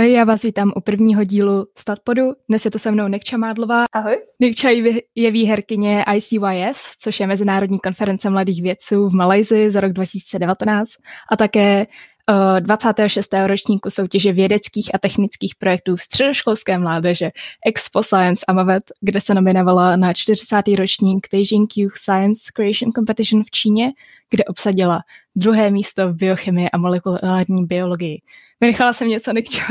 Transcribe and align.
Ahoj, 0.00 0.12
já 0.12 0.24
vás 0.24 0.42
vítám 0.42 0.72
u 0.76 0.80
prvního 0.80 1.24
dílu 1.24 1.66
Statpodu. 1.78 2.22
Dnes 2.48 2.64
je 2.64 2.70
to 2.70 2.78
se 2.78 2.90
mnou 2.90 3.08
Nikča 3.08 3.36
Mádlová. 3.36 3.84
Ahoj. 3.92 4.16
Nikča 4.40 4.68
je 5.14 5.30
výherkyně 5.30 6.04
ICYS, 6.14 6.82
což 6.98 7.20
je 7.20 7.26
Mezinárodní 7.26 7.78
konference 7.78 8.30
mladých 8.30 8.62
vědců 8.62 9.08
v 9.08 9.12
Malajzi 9.12 9.70
za 9.70 9.80
rok 9.80 9.92
2019 9.92 10.90
a 11.32 11.36
také 11.36 11.86
uh, 12.30 12.56
eh, 12.56 12.60
26. 12.60 13.34
ročníku 13.46 13.90
soutěže 13.90 14.32
vědeckých 14.32 14.94
a 14.94 14.98
technických 14.98 15.54
projektů 15.54 15.96
středoškolské 15.96 16.78
mládeže 16.78 17.30
Expo 17.66 18.02
Science 18.02 18.44
Amavet, 18.48 18.82
kde 19.00 19.20
se 19.20 19.34
nominovala 19.34 19.96
na 19.96 20.12
40. 20.12 20.62
ročník 20.78 21.26
Beijing 21.32 21.76
Youth 21.76 21.96
Science 21.96 22.42
Creation 22.54 22.92
Competition 22.92 23.44
v 23.44 23.50
Číně, 23.50 23.92
kde 24.30 24.44
obsadila 24.44 25.00
druhé 25.36 25.70
místo 25.70 26.08
v 26.08 26.16
biochemii 26.16 26.70
a 26.70 26.78
molekulární 26.78 27.66
biologii. 27.66 28.20
Vynechala 28.60 28.92
jsem 28.92 29.08
něco, 29.08 29.32
Nikčo? 29.32 29.62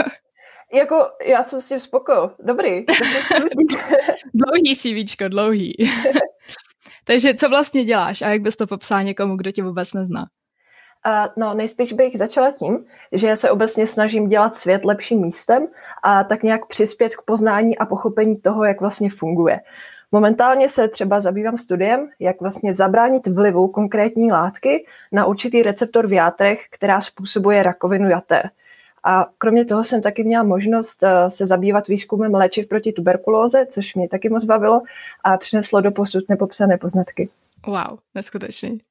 Jako, 0.73 0.95
já 1.25 1.43
jsem 1.43 1.61
s 1.61 1.67
tím 1.67 1.79
spoko. 1.79 2.31
Dobrý. 2.39 2.85
dlouhý 4.33 4.75
CVčko, 4.75 5.27
dlouhý. 5.27 5.75
Takže 7.05 7.33
co 7.33 7.49
vlastně 7.49 7.83
děláš 7.83 8.21
a 8.21 8.29
jak 8.29 8.41
bys 8.41 8.55
to 8.55 8.67
popsal 8.67 9.03
někomu, 9.03 9.35
kdo 9.35 9.51
tě 9.51 9.63
vůbec 9.63 9.93
nezná? 9.93 10.25
Uh, 11.07 11.27
no, 11.37 11.53
nejspíš 11.53 11.93
bych 11.93 12.17
začala 12.17 12.51
tím, 12.51 12.85
že 13.11 13.37
se 13.37 13.51
obecně 13.51 13.87
snažím 13.87 14.29
dělat 14.29 14.57
svět 14.57 14.85
lepším 14.85 15.21
místem 15.21 15.67
a 16.03 16.23
tak 16.23 16.43
nějak 16.43 16.65
přispět 16.65 17.15
k 17.15 17.21
poznání 17.21 17.77
a 17.77 17.85
pochopení 17.85 18.41
toho, 18.41 18.65
jak 18.65 18.81
vlastně 18.81 19.09
funguje. 19.09 19.59
Momentálně 20.11 20.69
se 20.69 20.87
třeba 20.87 21.21
zabývám 21.21 21.57
studiem, 21.57 22.09
jak 22.19 22.41
vlastně 22.41 22.75
zabránit 22.75 23.27
vlivu 23.27 23.67
konkrétní 23.67 24.31
látky 24.31 24.85
na 25.11 25.25
určitý 25.25 25.63
receptor 25.63 26.07
v 26.07 26.13
játrech, 26.13 26.65
která 26.69 27.01
způsobuje 27.01 27.63
rakovinu 27.63 28.09
jater. 28.09 28.49
A 29.03 29.29
kromě 29.37 29.65
toho 29.65 29.83
jsem 29.83 30.01
taky 30.01 30.23
měla 30.23 30.43
možnost 30.43 31.03
eh, 31.03 31.31
se 31.31 31.45
zabývat 31.45 31.87
výzkumem 31.87 32.33
léčiv 32.33 32.67
proti 32.67 32.93
tuberkulóze, 32.93 33.65
což 33.65 33.95
mě 33.95 34.09
taky 34.09 34.29
moc 34.29 34.43
bavilo 34.45 34.81
a 35.23 35.37
přineslo 35.37 35.81
do 35.81 35.91
posud 35.91 36.29
nepopsané 36.29 36.77
poznatky. 36.77 37.29
Wow, 37.67 37.99
neskutečný. 38.15 38.81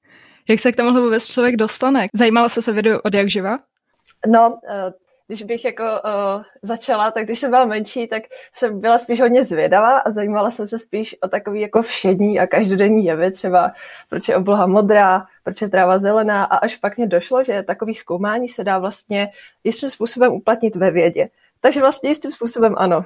Jak 0.48 0.60
se 0.60 0.72
k 0.72 0.76
tomuhle 0.76 1.00
vůbec 1.00 1.26
člověk 1.26 1.56
dostane? 1.56 2.06
Zajímala 2.14 2.48
se 2.48 2.62
se 2.62 2.72
vědu 2.72 2.90
od 3.04 3.14
jak 3.14 3.30
živa? 3.30 3.58
No, 4.26 4.58
eh, 4.68 4.92
když 5.28 5.42
bych 5.42 5.64
jako 5.64 5.82
uh, 5.84 6.42
začala, 6.62 7.10
tak 7.10 7.24
když 7.24 7.38
jsem 7.38 7.50
byla 7.50 7.64
menší, 7.64 8.08
tak 8.08 8.22
jsem 8.52 8.80
byla 8.80 8.98
spíš 8.98 9.20
hodně 9.20 9.44
zvědavá 9.44 9.98
a 9.98 10.10
zajímala 10.10 10.50
jsem 10.50 10.68
se 10.68 10.78
spíš 10.78 11.16
o 11.22 11.28
takový 11.28 11.60
jako 11.60 11.82
všední 11.82 12.40
a 12.40 12.46
každodenní 12.46 13.04
jevy, 13.04 13.30
třeba 13.32 13.72
proč 14.08 14.28
je 14.28 14.36
obloha 14.36 14.66
modrá, 14.66 15.26
proč 15.44 15.62
je 15.62 15.68
tráva 15.68 15.98
zelená 15.98 16.44
a 16.44 16.56
až 16.56 16.76
pak 16.76 16.96
mě 16.96 17.06
došlo, 17.06 17.44
že 17.44 17.62
takový 17.62 17.94
zkoumání 17.94 18.48
se 18.48 18.64
dá 18.64 18.78
vlastně 18.78 19.28
jistým 19.64 19.90
způsobem 19.90 20.32
uplatnit 20.32 20.76
ve 20.76 20.90
vědě. 20.90 21.28
Takže 21.60 21.80
vlastně 21.80 22.08
jistým 22.08 22.32
způsobem 22.32 22.74
ano. 22.78 23.04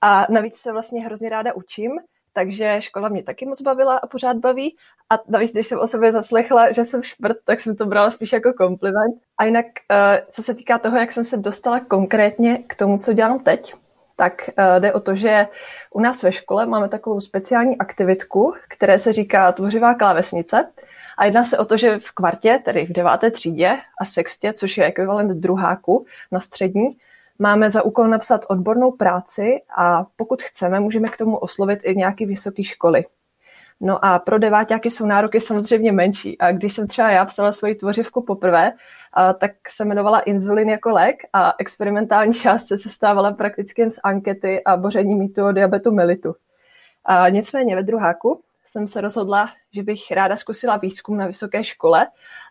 A 0.00 0.26
navíc 0.30 0.56
se 0.56 0.72
vlastně 0.72 1.04
hrozně 1.04 1.28
ráda 1.28 1.54
učím, 1.54 1.92
takže 2.32 2.76
škola 2.78 3.08
mě 3.08 3.22
taky 3.22 3.46
moc 3.46 3.62
bavila 3.62 3.96
a 3.96 4.06
pořád 4.06 4.36
baví. 4.36 4.76
A 5.10 5.18
navíc, 5.28 5.52
když 5.52 5.66
jsem 5.66 5.78
o 5.78 5.86
sobě 5.86 6.12
zaslechla, 6.12 6.72
že 6.72 6.84
jsem 6.84 7.02
šprt, 7.02 7.36
tak 7.44 7.60
jsem 7.60 7.76
to 7.76 7.86
brala 7.86 8.10
spíš 8.10 8.32
jako 8.32 8.52
kompliment. 8.52 9.14
A 9.38 9.44
jinak, 9.44 9.66
eh, 9.90 10.22
co 10.30 10.42
se 10.42 10.54
týká 10.54 10.78
toho, 10.78 10.96
jak 10.96 11.12
jsem 11.12 11.24
se 11.24 11.36
dostala 11.36 11.80
konkrétně 11.80 12.58
k 12.66 12.74
tomu, 12.74 12.98
co 12.98 13.12
dělám 13.12 13.38
teď, 13.38 13.74
tak 14.16 14.50
eh, 14.56 14.80
jde 14.80 14.92
o 14.92 15.00
to, 15.00 15.14
že 15.14 15.46
u 15.90 16.00
nás 16.00 16.22
ve 16.22 16.32
škole 16.32 16.66
máme 16.66 16.88
takovou 16.88 17.20
speciální 17.20 17.78
aktivitku, 17.78 18.54
které 18.68 18.98
se 18.98 19.12
říká 19.12 19.52
tvořivá 19.52 19.94
klávesnice. 19.94 20.68
A 21.18 21.24
jedná 21.24 21.44
se 21.44 21.58
o 21.58 21.64
to, 21.64 21.76
že 21.76 21.98
v 21.98 22.10
kvartě, 22.10 22.60
tedy 22.64 22.86
v 22.86 22.92
deváté 22.92 23.30
třídě 23.30 23.78
a 24.00 24.04
sextě, 24.04 24.52
což 24.52 24.78
je 24.78 24.84
ekvivalent 24.84 25.30
druháku 25.30 26.06
na 26.32 26.40
střední, 26.40 26.96
Máme 27.42 27.70
za 27.70 27.82
úkol 27.82 28.08
napsat 28.08 28.44
odbornou 28.48 28.90
práci 28.90 29.62
a 29.76 30.06
pokud 30.16 30.42
chceme, 30.42 30.80
můžeme 30.80 31.08
k 31.08 31.16
tomu 31.16 31.36
oslovit 31.36 31.80
i 31.82 31.96
nějaké 31.96 32.26
vysoké 32.26 32.64
školy. 32.64 33.04
No 33.80 34.04
a 34.04 34.18
pro 34.18 34.38
deváťáky 34.38 34.90
jsou 34.90 35.06
nároky 35.06 35.40
samozřejmě 35.40 35.92
menší. 35.92 36.38
A 36.38 36.52
když 36.52 36.72
jsem 36.72 36.86
třeba 36.86 37.10
já 37.10 37.24
psala 37.24 37.52
svoji 37.52 37.74
tvořivku 37.74 38.22
poprvé, 38.22 38.72
a, 39.12 39.32
tak 39.32 39.50
se 39.68 39.84
jmenovala 39.84 40.20
Inzulin 40.20 40.68
jako 40.68 40.90
lék 40.90 41.16
a 41.32 41.52
experimentální 41.58 42.34
část 42.34 42.66
se 42.66 42.88
stávala 42.88 43.32
prakticky 43.32 43.82
jen 43.82 43.90
z 43.90 44.00
ankety 44.04 44.64
a 44.64 44.76
boření 44.76 45.14
mýtu 45.14 45.44
o 45.44 45.52
diabetu 45.52 45.92
mellitu. 45.92 46.34
A 47.04 47.28
nicméně 47.28 47.76
ve 47.76 47.82
druháku 47.82 48.40
jsem 48.70 48.88
se 48.88 49.00
rozhodla, 49.00 49.50
že 49.72 49.82
bych 49.82 50.10
ráda 50.10 50.36
zkusila 50.36 50.76
výzkum 50.76 51.16
na 51.16 51.26
vysoké 51.26 51.64
škole 51.64 52.06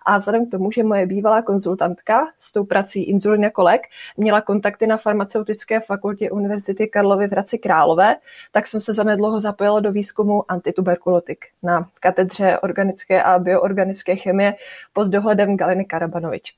a 0.06 0.18
vzhledem 0.18 0.46
k 0.46 0.52
tomu, 0.52 0.72
že 0.72 0.84
moje 0.84 1.06
bývalá 1.06 1.41
konzultantka 1.41 2.28
s 2.40 2.53
tou 2.53 2.66
prací 2.66 3.03
Inzulin 3.03 3.44
jako 3.44 3.63
lék 3.63 3.81
měla 4.18 4.41
kontakty 4.41 4.88
na 4.88 4.97
farmaceutické 4.97 5.80
fakultě 5.80 6.31
Univerzity 6.31 6.88
Karlovy 6.88 7.28
v 7.28 7.31
Hradci 7.31 7.57
Králové, 7.57 8.16
tak 8.52 8.68
jsem 8.68 8.81
se 8.81 8.94
zanedlouho 8.94 9.40
zapojila 9.40 9.80
do 9.80 9.91
výzkumu 9.91 10.52
antituberkulotik 10.52 11.46
na 11.63 11.90
katedře 12.00 12.59
organické 12.59 13.24
a 13.24 13.40
bioorganické 13.40 14.16
chemie 14.16 14.56
pod 14.94 15.07
dohledem 15.07 15.57
Galiny 15.57 15.86
Karabanovič. 15.86 16.53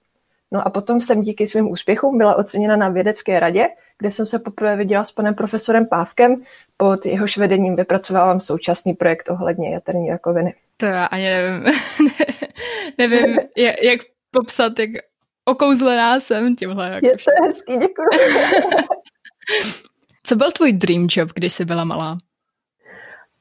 No 0.52 0.68
a 0.68 0.70
potom 0.70 1.02
jsem 1.02 1.22
díky 1.22 1.48
svým 1.48 1.72
úspěchům 1.72 2.18
byla 2.18 2.36
oceněna 2.36 2.76
na 2.76 2.90
vědecké 2.90 3.40
radě, 3.40 3.70
kde 3.98 4.12
jsem 4.12 4.26
se 4.26 4.40
poprvé 4.40 4.76
viděla 4.76 5.04
s 5.04 5.12
panem 5.12 5.36
profesorem 5.36 5.86
Pávkem. 5.86 6.44
Pod 6.78 7.06
jehož 7.06 7.38
vedením 7.38 7.76
vypracovávám 7.76 8.40
současný 8.40 8.94
projekt 8.94 9.30
ohledně 9.30 9.74
jaterní 9.74 10.10
rakoviny. 10.10 10.54
To 10.78 10.86
já 10.86 11.06
ani 11.06 11.24
nevím, 11.24 11.74
nevím, 12.98 13.40
jak 13.58 14.02
popsat, 14.32 14.80
jak 14.80 14.90
okouzlená 15.46 16.20
jsem 16.20 16.56
tímhle. 16.56 16.92
Jako 16.92 17.08
je 17.08 17.14
to 17.14 17.46
hezký, 17.46 17.78
děkuji. 17.78 18.10
Co 20.24 20.36
byl 20.36 20.52
tvůj 20.52 20.74
dream 20.74 21.08
job, 21.10 21.30
když 21.36 21.54
jsi 21.54 21.66
byla 21.66 21.84
malá? 21.84 22.18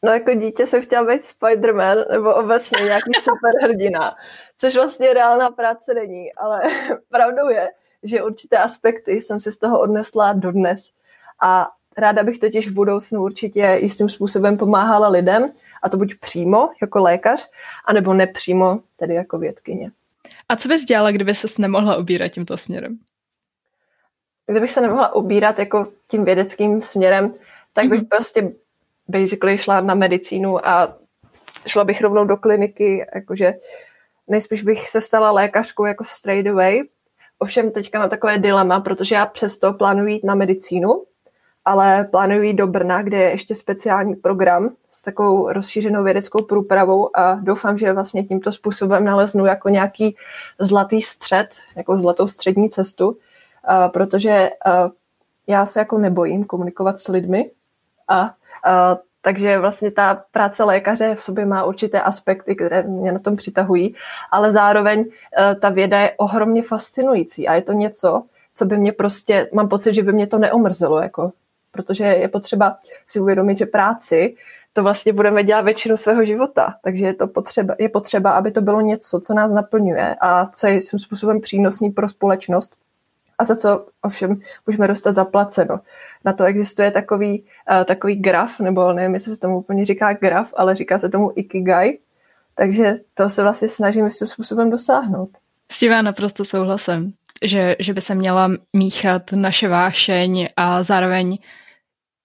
No 0.04 0.12
jako 0.12 0.34
dítě 0.34 0.66
jsem 0.66 0.82
chtěla 0.82 1.06
být 1.06 1.20
Spider-Man 1.20 2.04
nebo 2.10 2.34
obecně 2.34 2.84
nějaký 2.84 3.10
superhrdina, 3.20 4.16
což 4.58 4.74
vlastně 4.74 5.14
reálná 5.14 5.50
práce 5.50 5.94
není, 5.94 6.32
ale 6.32 6.62
pravdou 7.08 7.48
je, 7.48 7.68
že 8.02 8.22
určité 8.22 8.58
aspekty 8.58 9.12
jsem 9.12 9.40
si 9.40 9.52
z 9.52 9.58
toho 9.58 9.80
odnesla 9.80 10.32
dodnes 10.32 10.90
a 11.42 11.70
ráda 11.96 12.22
bych 12.22 12.38
totiž 12.38 12.68
v 12.68 12.72
budoucnu 12.72 13.22
určitě 13.22 13.78
jistým 13.80 14.08
způsobem 14.08 14.56
pomáhala 14.56 15.08
lidem, 15.08 15.52
a 15.82 15.88
to 15.88 15.96
buď 15.96 16.14
přímo 16.20 16.70
jako 16.82 17.00
lékař, 17.00 17.50
anebo 17.84 18.14
nepřímo, 18.14 18.80
tedy 18.96 19.14
jako 19.14 19.38
vědkyně. 19.38 19.90
A 20.48 20.56
co 20.56 20.68
bys 20.68 20.84
dělala, 20.84 21.10
kdyby 21.10 21.34
ses 21.34 21.58
nemohla 21.58 21.96
ubírat 21.96 22.32
tímto 22.32 22.56
směrem? 22.56 22.98
Kdybych 24.46 24.70
se 24.70 24.80
nemohla 24.80 25.14
ubírat 25.14 25.58
jako 25.58 25.92
tím 26.08 26.24
vědeckým 26.24 26.82
směrem, 26.82 27.34
tak 27.72 27.88
bych 27.88 28.00
mm-hmm. 28.00 28.08
prostě 28.08 28.52
basically 29.10 29.58
šla 29.58 29.80
na 29.80 29.94
medicínu 29.94 30.66
a 30.66 30.96
šla 31.66 31.84
bych 31.84 32.00
rovnou 32.00 32.24
do 32.24 32.36
kliniky, 32.36 33.06
jakože 33.14 33.54
nejspíš 34.28 34.62
bych 34.62 34.88
se 34.88 35.00
stala 35.00 35.30
lékařkou 35.30 35.84
jako 35.84 36.04
straight 36.04 36.50
away. 36.50 36.82
Ovšem 37.38 37.70
teďka 37.70 37.98
na 37.98 38.08
takové 38.08 38.38
dilema, 38.38 38.80
protože 38.80 39.14
já 39.14 39.26
přesto 39.26 39.72
plánuji 39.72 40.14
jít 40.14 40.24
na 40.24 40.34
medicínu, 40.34 41.04
ale 41.64 42.04
plánuji 42.04 42.48
jít 42.48 42.54
do 42.54 42.66
Brna, 42.66 43.02
kde 43.02 43.16
je 43.16 43.30
ještě 43.30 43.54
speciální 43.54 44.14
program 44.14 44.70
s 44.90 45.02
takovou 45.02 45.52
rozšířenou 45.52 46.04
vědeckou 46.04 46.42
průpravou 46.42 47.16
a 47.16 47.34
doufám, 47.34 47.78
že 47.78 47.92
vlastně 47.92 48.24
tímto 48.24 48.52
způsobem 48.52 49.04
naleznu 49.04 49.46
jako 49.46 49.68
nějaký 49.68 50.16
zlatý 50.58 51.02
střed, 51.02 51.48
jako 51.76 51.98
zlatou 51.98 52.28
střední 52.28 52.70
cestu, 52.70 53.18
protože 53.92 54.50
já 55.46 55.66
se 55.66 55.78
jako 55.78 55.98
nebojím 55.98 56.44
komunikovat 56.44 57.00
s 57.00 57.08
lidmi 57.08 57.50
a 58.08 58.34
takže 59.22 59.58
vlastně 59.58 59.90
ta 59.90 60.22
práce 60.30 60.64
lékaře 60.64 61.14
v 61.14 61.22
sobě 61.22 61.46
má 61.46 61.64
určité 61.64 62.00
aspekty, 62.00 62.56
které 62.56 62.82
mě 62.82 63.12
na 63.12 63.18
tom 63.18 63.36
přitahují, 63.36 63.94
ale 64.30 64.52
zároveň 64.52 65.00
uh, 65.00 65.60
ta 65.60 65.70
věda 65.70 66.00
je 66.00 66.12
ohromně 66.16 66.62
fascinující 66.62 67.48
a 67.48 67.54
je 67.54 67.62
to 67.62 67.72
něco, 67.72 68.22
co 68.54 68.64
by 68.64 68.76
mě 68.76 68.92
prostě, 68.92 69.48
mám 69.52 69.68
pocit, 69.68 69.94
že 69.94 70.02
by 70.02 70.12
mě 70.12 70.26
to 70.26 70.38
neomrzelo, 70.38 71.02
jako, 71.02 71.32
protože 71.70 72.04
je 72.04 72.28
potřeba 72.28 72.76
si 73.06 73.20
uvědomit, 73.20 73.58
že 73.58 73.66
práci 73.66 74.36
to 74.72 74.82
vlastně 74.82 75.12
budeme 75.12 75.44
dělat 75.44 75.60
většinu 75.60 75.96
svého 75.96 76.24
života, 76.24 76.74
takže 76.82 77.06
je, 77.06 77.14
to 77.14 77.26
potřeba, 77.26 77.74
je 77.78 77.88
potřeba, 77.88 78.30
aby 78.30 78.50
to 78.50 78.60
bylo 78.60 78.80
něco, 78.80 79.20
co 79.20 79.34
nás 79.34 79.52
naplňuje 79.52 80.16
a 80.20 80.46
co 80.46 80.66
je 80.66 80.80
svým 80.80 80.98
způsobem 80.98 81.40
přínosný 81.40 81.90
pro 81.90 82.08
společnost 82.08 82.76
a 83.40 83.44
za 83.44 83.56
co 83.56 83.86
ovšem 84.02 84.34
můžeme 84.66 84.88
dostat 84.88 85.12
zaplaceno. 85.12 85.80
Na 86.24 86.32
to 86.32 86.44
existuje 86.44 86.90
takový, 86.90 87.44
uh, 87.70 87.84
takový 87.84 88.16
graf, 88.16 88.60
nebo 88.60 88.92
nevím, 88.92 89.14
jestli 89.14 89.34
se 89.34 89.40
tomu 89.40 89.58
úplně 89.58 89.84
říká 89.84 90.12
graf, 90.12 90.54
ale 90.56 90.76
říká 90.76 90.98
se 90.98 91.08
tomu 91.08 91.32
ikigai, 91.36 91.98
takže 92.54 92.94
to 93.14 93.30
se 93.30 93.42
vlastně 93.42 93.68
snažím 93.68 94.10
svým 94.10 94.28
způsobem 94.28 94.70
dosáhnout. 94.70 95.30
S 95.72 95.78
tím 95.78 95.92
já 95.92 96.02
naprosto 96.02 96.44
souhlasím, 96.44 97.12
že, 97.42 97.76
že 97.78 97.94
by 97.94 98.00
se 98.00 98.14
měla 98.14 98.50
míchat 98.72 99.32
naše 99.32 99.68
vášeň 99.68 100.48
a 100.56 100.82
zároveň 100.82 101.38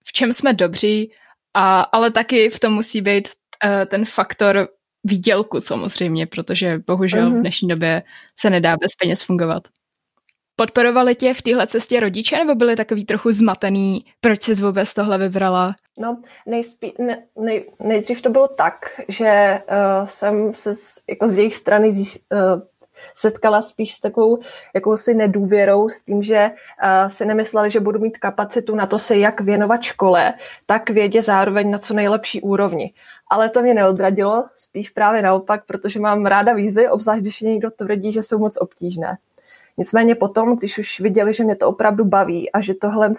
v 0.03 0.13
čem 0.13 0.33
jsme 0.33 0.53
dobří, 0.53 1.11
a, 1.53 1.81
ale 1.81 2.11
taky 2.11 2.49
v 2.49 2.59
tom 2.59 2.73
musí 2.73 3.01
být 3.01 3.27
uh, 3.27 3.85
ten 3.85 4.05
faktor 4.05 4.67
výdělku 5.03 5.61
samozřejmě, 5.61 6.27
protože 6.27 6.79
bohužel 6.87 7.29
uh-huh. 7.29 7.37
v 7.37 7.41
dnešní 7.41 7.67
době 7.67 8.03
se 8.39 8.49
nedá 8.49 8.77
bez 8.77 8.95
peněz 8.95 9.21
fungovat. 9.21 9.63
Podporovali 10.55 11.15
tě 11.15 11.33
v 11.33 11.41
téhle 11.41 11.67
cestě 11.67 11.99
rodiče, 11.99 12.37
nebo 12.37 12.55
byli 12.55 12.75
takový 12.75 13.05
trochu 13.05 13.31
zmatený, 13.31 14.05
proč 14.21 14.43
jsi 14.43 14.53
vůbec 14.53 14.93
tohle 14.93 15.17
vybrala? 15.17 15.75
No, 15.97 16.21
nejspí, 16.45 16.93
ne, 16.99 17.23
nej, 17.35 17.65
nejdřív 17.79 18.21
to 18.21 18.29
bylo 18.29 18.47
tak, 18.47 19.01
že 19.07 19.61
uh, 19.69 20.07
jsem 20.07 20.53
se 20.53 20.75
z, 20.75 20.99
jako 21.09 21.29
z 21.29 21.37
jejich 21.37 21.55
strany 21.55 21.91
zís, 21.91 22.19
uh, 22.31 22.61
setkala 23.13 23.61
spíš 23.61 23.93
s 23.93 23.99
takovou 23.99 24.39
jakousi 24.75 25.13
nedůvěrou, 25.13 25.89
s 25.89 26.01
tím, 26.01 26.23
že 26.23 26.49
uh, 26.49 27.09
si 27.09 27.25
nemysleli, 27.25 27.71
že 27.71 27.79
budu 27.79 27.99
mít 27.99 28.17
kapacitu 28.17 28.75
na 28.75 28.85
to 28.85 28.99
se 28.99 29.17
jak 29.17 29.41
věnovat 29.41 29.81
škole, 29.81 30.33
tak 30.65 30.89
vědě 30.89 31.21
zároveň 31.21 31.71
na 31.71 31.77
co 31.77 31.93
nejlepší 31.93 32.41
úrovni. 32.41 32.93
Ale 33.29 33.49
to 33.49 33.61
mě 33.61 33.73
neodradilo, 33.73 34.45
spíš 34.57 34.89
právě 34.89 35.21
naopak, 35.21 35.65
protože 35.65 35.99
mám 35.99 36.25
ráda 36.25 36.53
výzvy, 36.53 36.89
obzvlášť 36.89 37.21
když 37.21 37.41
někdo 37.41 37.71
tvrdí, 37.71 38.11
že 38.11 38.23
jsou 38.23 38.37
moc 38.37 38.57
obtížné. 38.61 39.17
Nicméně 39.77 40.15
potom, 40.15 40.57
když 40.57 40.77
už 40.77 40.99
viděli, 40.99 41.33
že 41.33 41.43
mě 41.43 41.55
to 41.55 41.67
opravdu 41.67 42.05
baví 42.05 42.51
a 42.51 42.61
že 42.61 42.73
tohle 42.73 43.11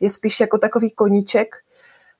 je 0.00 0.10
spíš 0.10 0.40
jako 0.40 0.58
takový 0.58 0.90
koníček, 0.90 1.56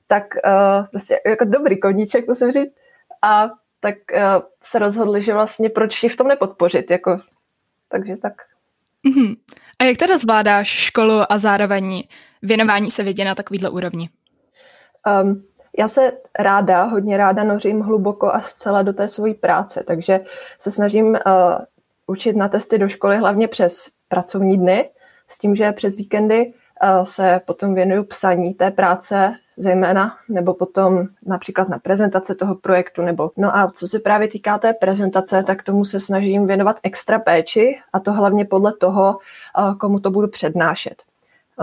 tak 0.07 0.23
uh, 0.45 0.85
prostě 0.85 1.19
jako 1.25 1.45
dobrý 1.45 1.79
koníček, 1.79 2.27
musím 2.27 2.51
říct, 2.51 2.73
a 3.21 3.49
tak 3.79 3.95
uh, 4.13 4.41
se 4.63 4.79
rozhodli, 4.79 5.23
že 5.23 5.33
vlastně 5.33 5.69
proč 5.69 6.03
je 6.03 6.09
v 6.09 6.15
tom 6.15 6.27
nepodpořit, 6.27 6.91
jako, 6.91 7.19
takže 7.89 8.17
tak. 8.17 8.33
Mm-hmm. 9.05 9.35
A 9.79 9.83
jak 9.83 9.97
teda 9.97 10.17
zvládáš 10.17 10.67
školu 10.67 11.31
a 11.31 11.37
zároveň 11.37 12.03
věnování 12.41 12.91
se 12.91 13.03
vědě 13.03 13.25
na 13.25 13.35
takovýhle 13.35 13.69
úrovni? 13.69 14.09
Um, 15.23 15.43
já 15.77 15.87
se 15.87 16.11
ráda, 16.39 16.83
hodně 16.83 17.17
ráda 17.17 17.43
nořím 17.43 17.81
hluboko 17.81 18.33
a 18.33 18.39
zcela 18.39 18.81
do 18.81 18.93
té 18.93 19.07
své 19.07 19.33
práce, 19.33 19.83
takže 19.87 20.19
se 20.59 20.71
snažím 20.71 21.05
uh, 21.05 21.17
učit 22.09 22.35
na 22.35 22.47
testy 22.49 22.77
do 22.77 22.87
školy 22.87 23.17
hlavně 23.17 23.47
přes 23.47 23.89
pracovní 24.07 24.57
dny, 24.57 24.89
s 25.27 25.37
tím, 25.37 25.55
že 25.55 25.71
přes 25.71 25.95
víkendy 25.97 26.53
uh, 26.83 27.05
se 27.05 27.41
potom 27.45 27.75
věnuju 27.75 28.03
psaní 28.03 28.53
té 28.53 28.71
práce 28.71 29.33
zejména, 29.57 30.17
nebo 30.29 30.53
potom 30.53 31.07
například 31.25 31.69
na 31.69 31.79
prezentace 31.79 32.35
toho 32.35 32.55
projektu. 32.55 33.01
Nebo, 33.01 33.31
no 33.37 33.57
a 33.57 33.71
co 33.71 33.87
se 33.87 33.99
právě 33.99 34.27
týká 34.27 34.57
té 34.57 34.73
prezentace, 34.73 35.43
tak 35.43 35.63
tomu 35.63 35.85
se 35.85 35.99
snažím 35.99 36.47
věnovat 36.47 36.79
extra 36.83 37.19
péči 37.19 37.79
a 37.93 37.99
to 37.99 38.13
hlavně 38.13 38.45
podle 38.45 38.73
toho, 38.73 39.17
uh, 39.59 39.77
komu 39.77 39.99
to 39.99 40.11
budu 40.11 40.27
přednášet. 40.27 41.08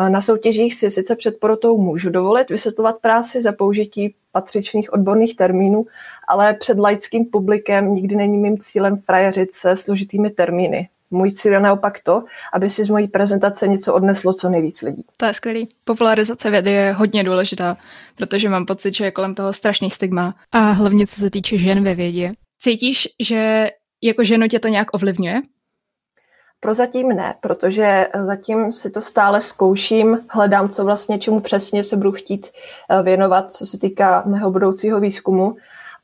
Na 0.09 0.21
soutěžích 0.21 0.75
si 0.75 0.91
sice 0.91 1.17
před 1.17 1.41
porotou 1.41 1.79
můžu 1.79 2.11
dovolit 2.11 2.51
vysvětlovat 2.51 2.97
práci 3.01 3.43
za 3.43 3.53
použití 3.53 4.15
patřičných 4.33 4.93
odborných 4.93 5.37
termínů, 5.37 5.87
ale 6.29 6.55
před 6.55 6.79
laickým 6.79 7.25
publikem 7.25 7.95
nikdy 7.95 8.17
není 8.17 8.39
mým 8.39 8.59
cílem 8.59 8.97
frajeřit 8.97 9.53
se 9.53 9.77
složitými 9.77 10.31
termíny. 10.31 10.89
Můj 11.11 11.33
cíl 11.33 11.53
je 11.53 11.61
naopak 11.61 12.01
to, 12.03 12.25
aby 12.53 12.71
si 12.71 12.85
z 12.85 12.89
mojí 12.89 13.09
prezentace 13.09 13.69
něco 13.69 13.95
odneslo 13.95 14.33
co 14.33 14.49
nejvíc 14.49 14.83
lidí. 14.83 15.05
To 15.17 15.27
je 15.27 15.35
skvělý. 15.35 15.69
Popularizace 15.85 16.51
vědy 16.51 16.71
je 16.71 16.93
hodně 16.93 17.25
důležitá, 17.25 17.77
protože 18.17 18.49
mám 18.49 18.67
pocit, 18.67 18.95
že 18.95 19.05
je 19.05 19.11
kolem 19.11 19.35
toho 19.35 19.53
strašný 19.53 19.91
stigma. 19.91 20.35
A 20.53 20.59
hlavně 20.59 21.07
co 21.07 21.21
se 21.21 21.31
týče 21.31 21.59
žen 21.59 21.85
ve 21.85 21.95
vědě. 21.95 22.33
Cítíš, 22.61 23.09
že 23.21 23.71
jako 24.03 24.25
ženu 24.25 24.49
tě 24.49 24.59
to 24.59 24.69
nějak 24.69 24.95
ovlivňuje? 24.95 25.43
Prozatím 26.61 27.09
ne, 27.09 27.35
protože 27.41 28.09
zatím 28.15 28.73
si 28.73 28.91
to 28.91 29.03
stále 29.03 29.41
zkouším, 29.41 30.19
hledám, 30.31 30.69
co 30.69 30.85
vlastně, 30.85 31.19
čemu 31.19 31.41
přesně 31.41 31.85
se 31.85 31.97
budu 31.97 32.13
chtít 32.13 32.51
eh, 32.91 33.03
věnovat, 33.03 33.53
co 33.53 33.67
se 33.67 33.79
týká 33.79 34.23
mého 34.27 34.51
budoucího 34.51 35.01
výzkumu, 35.01 35.57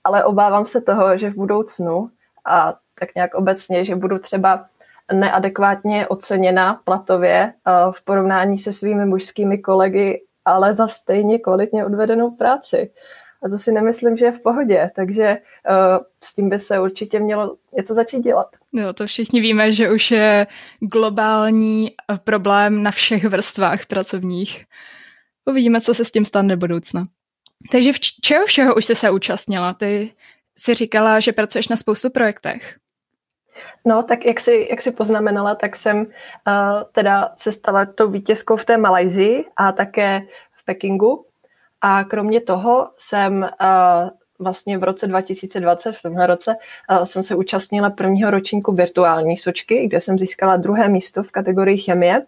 ale 0.04 0.24
obávám 0.24 0.66
se 0.66 0.80
toho, 0.80 1.18
že 1.18 1.30
v 1.30 1.34
budoucnu 1.34 2.10
a 2.44 2.74
tak 3.00 3.14
nějak 3.14 3.34
obecně, 3.34 3.84
že 3.84 3.96
budu 3.96 4.18
třeba 4.18 4.66
neadekvátně 5.12 6.08
oceněna 6.08 6.80
platově 6.84 7.38
eh, 7.42 7.72
v 7.92 8.04
porovnání 8.04 8.58
se 8.58 8.72
svými 8.72 9.06
mužskými 9.06 9.58
kolegy, 9.58 10.22
ale 10.44 10.74
za 10.74 10.88
stejně 10.88 11.38
kvalitně 11.38 11.84
odvedenou 11.84 12.30
práci. 12.30 12.90
A 13.42 13.48
si 13.48 13.72
nemyslím, 13.72 14.16
že 14.16 14.24
je 14.24 14.32
v 14.32 14.42
pohodě, 14.42 14.90
takže 14.94 15.36
uh, 15.70 16.04
s 16.24 16.34
tím 16.34 16.48
by 16.48 16.58
se 16.58 16.80
určitě 16.80 17.20
mělo 17.20 17.56
něco 17.76 17.94
začít 17.94 18.20
dělat. 18.20 18.56
Jo, 18.72 18.92
to 18.92 19.06
všichni 19.06 19.40
víme, 19.40 19.72
že 19.72 19.90
už 19.90 20.10
je 20.10 20.46
globální 20.80 21.90
eh, 21.90 22.18
problém 22.24 22.82
na 22.82 22.90
všech 22.90 23.24
vrstvách 23.24 23.86
pracovních. 23.86 24.64
Uvidíme, 25.44 25.80
co 25.80 25.94
se 25.94 26.04
s 26.04 26.10
tím 26.10 26.24
stane 26.24 26.48
do 26.48 26.56
budoucna. 26.56 27.02
Takže 27.70 27.92
v 27.92 28.00
čeho 28.00 28.46
všeho 28.46 28.74
už 28.74 28.84
jsi 28.84 28.94
se 28.94 29.10
účastnila? 29.10 29.74
Ty 29.74 30.12
jsi 30.58 30.74
říkala, 30.74 31.20
že 31.20 31.32
pracuješ 31.32 31.68
na 31.68 31.76
spoustu 31.76 32.10
projektech. 32.10 32.76
No, 33.84 34.02
tak 34.02 34.26
jak 34.26 34.40
si, 34.40 34.66
jak 34.70 34.82
si 34.82 34.90
poznamenala, 34.90 35.54
tak 35.54 35.76
jsem 35.76 35.98
uh, 35.98 36.04
teda 36.92 37.32
se 37.36 37.52
stala 37.52 37.86
tou 37.86 38.10
vítězkou 38.10 38.56
v 38.56 38.64
té 38.64 38.76
Malajzii 38.76 39.44
a 39.56 39.72
také 39.72 40.22
v 40.52 40.64
Pekingu. 40.64 41.26
A 41.82 42.04
kromě 42.04 42.40
toho 42.40 42.88
jsem 42.98 43.42
uh, 43.42 44.08
vlastně 44.38 44.78
v 44.78 44.84
roce 44.84 45.06
2020, 45.06 45.92
v 45.92 46.02
tomhle 46.02 46.26
roce, 46.26 46.56
uh, 46.90 47.04
jsem 47.04 47.22
se 47.22 47.34
účastnila 47.34 47.90
prvního 47.90 48.30
ročníku 48.30 48.72
virtuální 48.72 49.36
sočky, 49.36 49.86
kde 49.88 50.00
jsem 50.00 50.18
získala 50.18 50.56
druhé 50.56 50.88
místo 50.88 51.22
v 51.22 51.32
kategorii 51.32 51.78
chemie 51.78 52.22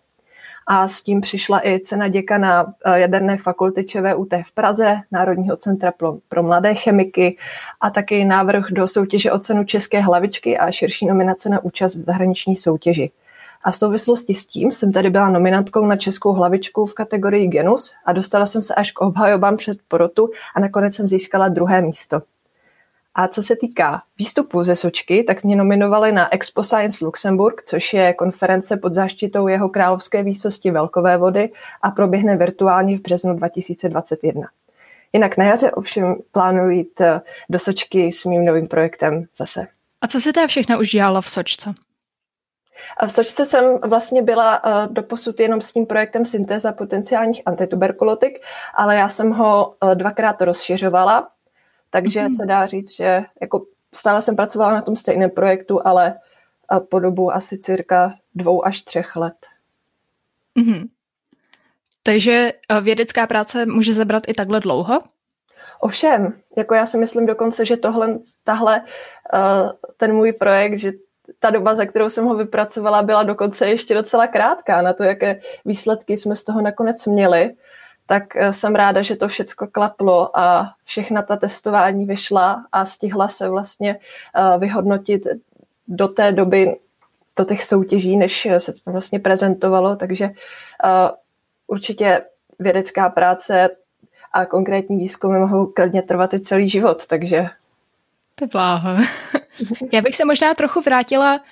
a 0.66 0.88
s 0.88 1.02
tím 1.02 1.20
přišla 1.20 1.66
i 1.66 1.80
cena 1.80 2.08
děkana 2.08 2.74
eh, 2.84 3.00
jaderné 3.00 3.36
fakulty 3.36 3.84
ČVUT 3.84 4.34
v 4.48 4.52
Praze, 4.54 4.96
Národního 5.10 5.56
centra 5.56 5.92
pro, 5.92 6.16
pro 6.28 6.42
mladé 6.42 6.74
chemiky 6.74 7.36
a 7.80 7.90
taky 7.90 8.24
návrh 8.24 8.64
do 8.70 8.88
soutěže 8.88 9.32
o 9.32 9.38
cenu 9.38 9.64
České 9.64 10.00
hlavičky 10.00 10.58
a 10.58 10.70
širší 10.70 11.06
nominace 11.06 11.48
na 11.48 11.64
účast 11.64 11.96
v 11.96 12.02
zahraniční 12.02 12.56
soutěži. 12.56 13.10
A 13.64 13.70
v 13.70 13.76
souvislosti 13.76 14.34
s 14.34 14.46
tím 14.46 14.72
jsem 14.72 14.92
tady 14.92 15.10
byla 15.10 15.28
nominantkou 15.28 15.86
na 15.86 15.96
českou 15.96 16.32
hlavičku 16.32 16.86
v 16.86 16.94
kategorii 16.94 17.46
Genus 17.46 17.92
a 18.04 18.12
dostala 18.12 18.46
jsem 18.46 18.62
se 18.62 18.74
až 18.74 18.92
k 18.92 19.00
obhajobám 19.00 19.56
před 19.56 19.78
porotu 19.88 20.30
a 20.54 20.60
nakonec 20.60 20.94
jsem 20.94 21.08
získala 21.08 21.48
druhé 21.48 21.82
místo. 21.82 22.22
A 23.14 23.28
co 23.28 23.42
se 23.42 23.56
týká 23.56 24.02
výstupu 24.18 24.62
ze 24.62 24.76
Sočky, 24.76 25.24
tak 25.24 25.44
mě 25.44 25.56
nominovali 25.56 26.12
na 26.12 26.32
Expo 26.34 26.64
Science 26.64 27.04
Luxemburg, 27.04 27.62
což 27.62 27.92
je 27.92 28.12
konference 28.12 28.76
pod 28.76 28.94
záštitou 28.94 29.48
jeho 29.48 29.68
královské 29.68 30.22
výsosti 30.22 30.70
Velkové 30.70 31.16
vody 31.16 31.50
a 31.82 31.90
proběhne 31.90 32.36
virtuálně 32.36 32.98
v 32.98 33.00
březnu 33.00 33.34
2021. 33.34 34.42
Jinak 35.12 35.36
na 35.36 35.44
jaře 35.44 35.70
ovšem 35.70 36.16
plánuji 36.32 36.76
jít 36.76 37.00
do 37.50 37.58
Sočky 37.58 38.12
s 38.12 38.24
mým 38.24 38.44
novým 38.44 38.68
projektem 38.68 39.24
zase. 39.36 39.66
A 40.00 40.06
co 40.06 40.20
se 40.20 40.32
teda 40.32 40.46
všechno 40.46 40.80
už 40.80 40.90
dělalo 40.90 41.22
v 41.22 41.28
Sočce? 41.28 41.74
A 42.96 43.06
v 43.06 43.12
Sočce 43.12 43.46
jsem 43.46 43.78
vlastně 43.84 44.22
byla 44.22 44.64
uh, 44.64 44.92
doposud 44.92 45.40
jenom 45.40 45.60
s 45.60 45.72
tím 45.72 45.86
projektem 45.86 46.26
syntéza 46.26 46.72
potenciálních 46.72 47.42
antituberkulotik, 47.46 48.40
ale 48.74 48.96
já 48.96 49.08
jsem 49.08 49.30
ho 49.30 49.74
uh, 49.82 49.94
dvakrát 49.94 50.42
rozšiřovala 50.42 51.28
takže 51.94 52.20
mm-hmm. 52.20 52.36
se 52.36 52.46
dá 52.46 52.66
říct, 52.66 52.96
že 52.96 53.24
jako 53.40 53.66
stále 53.94 54.22
jsem 54.22 54.36
pracovala 54.36 54.72
na 54.72 54.82
tom 54.82 54.96
stejném 54.96 55.30
projektu, 55.30 55.86
ale 55.86 56.14
po 56.88 56.98
dobu 56.98 57.32
asi 57.32 57.58
cirka 57.58 58.14
dvou 58.34 58.66
až 58.66 58.82
třech 58.82 59.16
let. 59.16 59.46
Mm-hmm. 60.58 60.88
Takže 62.02 62.52
vědecká 62.82 63.26
práce 63.26 63.66
může 63.66 63.94
zabrat 63.94 64.22
i 64.26 64.34
takhle 64.34 64.60
dlouho? 64.60 65.00
Ovšem, 65.80 66.32
jako 66.56 66.74
já 66.74 66.86
si 66.86 66.98
myslím 66.98 67.26
dokonce, 67.26 67.66
že 67.66 67.76
tohle, 67.76 68.18
tahle, 68.44 68.84
ten 69.96 70.12
můj 70.12 70.32
projekt, 70.32 70.78
že 70.78 70.92
ta 71.38 71.50
doba, 71.50 71.74
za 71.74 71.86
kterou 71.86 72.10
jsem 72.10 72.24
ho 72.24 72.34
vypracovala, 72.34 73.02
byla 73.02 73.22
dokonce 73.22 73.68
ještě 73.68 73.94
docela 73.94 74.26
krátká 74.26 74.82
na 74.82 74.92
to, 74.92 75.04
jaké 75.04 75.40
výsledky 75.64 76.18
jsme 76.18 76.34
z 76.34 76.44
toho 76.44 76.62
nakonec 76.62 77.06
měli. 77.06 77.54
Tak 78.06 78.36
eh, 78.36 78.52
jsem 78.52 78.74
ráda, 78.74 79.02
že 79.02 79.16
to 79.16 79.28
všechno 79.28 79.66
klaplo 79.72 80.38
a 80.38 80.72
všechna 80.84 81.22
ta 81.22 81.36
testování 81.36 82.06
vyšla 82.06 82.64
a 82.72 82.84
stihla 82.84 83.28
se 83.28 83.48
vlastně 83.48 83.96
eh, 84.34 84.58
vyhodnotit 84.58 85.26
do 85.88 86.08
té 86.08 86.32
doby, 86.32 86.76
do 87.36 87.44
těch 87.44 87.64
soutěží, 87.64 88.16
než 88.16 88.48
se 88.58 88.72
to 88.72 88.90
vlastně 88.90 89.18
prezentovalo, 89.18 89.96
takže 89.96 90.24
eh, 90.24 91.10
určitě 91.66 92.22
vědecká 92.58 93.08
práce 93.08 93.70
a 94.32 94.44
konkrétní 94.44 94.96
výzkumy 94.96 95.38
mohou 95.38 95.66
klidně 95.66 96.02
trvat 96.02 96.34
i 96.34 96.40
celý 96.40 96.70
život, 96.70 97.06
takže... 97.06 97.48
To 98.34 98.46
bláho. 98.46 99.04
Já 99.92 100.00
bych 100.00 100.16
se 100.16 100.24
možná 100.24 100.54
trochu 100.54 100.80
vrátila 100.80 101.42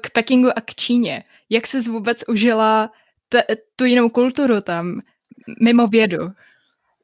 k 0.00 0.10
Pekingu 0.10 0.48
a 0.56 0.60
k 0.60 0.74
Číně. 0.74 1.24
Jak 1.50 1.66
jsi 1.66 1.80
vůbec 1.80 2.24
užila 2.28 2.90
t- 3.28 3.44
tu 3.76 3.84
jinou 3.84 4.08
kulturu 4.08 4.60
tam? 4.60 5.00
mimo 5.60 5.86
vědu. 5.86 6.18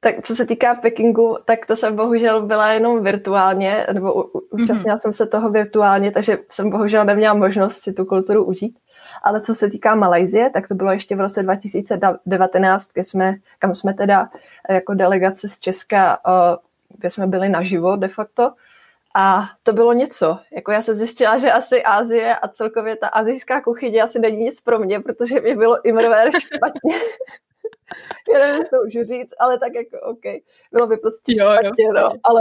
Tak 0.01 0.15
co 0.23 0.35
se 0.35 0.47
týká 0.47 0.75
Pekingu, 0.75 1.39
tak 1.45 1.67
to 1.67 1.77
jsem 1.77 1.97
bohužel 1.97 2.47
byla 2.47 2.73
jenom 2.73 3.05
virtuálně, 3.05 3.87
nebo 3.93 4.25
účastnila 4.51 4.97
mm-hmm. 4.97 5.01
jsem 5.01 5.13
se 5.13 5.27
toho 5.27 5.51
virtuálně, 5.51 6.11
takže 6.11 6.39
jsem 6.49 6.71
bohužel 6.71 7.05
neměla 7.05 7.35
možnost 7.35 7.79
si 7.79 7.93
tu 7.93 8.05
kulturu 8.05 8.45
užít. 8.45 8.79
Ale 9.23 9.41
co 9.41 9.55
se 9.55 9.71
týká 9.71 9.95
Malajzie, 9.95 10.51
tak 10.51 10.69
to 10.69 10.75
bylo 10.75 10.93
ještě 10.93 11.17
v 11.17 11.21
roce 11.21 11.43
2019, 11.43 12.93
kde 12.93 13.05
jsme, 13.05 13.35
kam 13.59 13.75
jsme 13.75 13.95
teda 13.95 14.29
jako 14.71 14.95
delegace 14.95 15.49
z 15.49 15.59
Česka, 15.59 16.19
kde 16.99 17.11
jsme 17.11 17.27
byli 17.27 17.49
naživo 17.49 17.97
de 17.97 18.09
facto. 18.09 18.53
A 19.15 19.49
to 19.63 19.73
bylo 19.73 19.93
něco. 19.93 20.39
Jako 20.57 20.73
já 20.73 20.83
jsem 20.83 20.97
zjistila, 20.97 21.39
že 21.39 21.53
asi 21.53 21.83
Ázie 21.85 22.37
a 22.37 22.49
celkově 22.49 22.97
ta 22.97 23.09
azijská 23.09 23.61
kuchyně 23.61 24.03
asi 24.03 24.19
není 24.19 24.37
nic 24.37 24.61
pro 24.61 24.79
mě, 24.79 25.01
protože 25.01 25.41
mi 25.41 25.55
bylo 25.57 25.87
imrver 25.87 26.31
špatně. 26.41 26.95
já 28.33 28.39
nevím, 28.39 28.65
to 28.65 28.77
už 28.87 29.09
říct, 29.09 29.35
ale 29.39 29.59
tak 29.59 29.75
jako 29.75 30.01
OK. 30.07 30.43
Bylo 30.73 30.87
by 30.87 30.97
prostě 30.97 31.33
jo, 31.37 31.51
špatně, 31.61 31.85
jo. 31.85 31.93
no. 31.93 32.13
Ale 32.25 32.41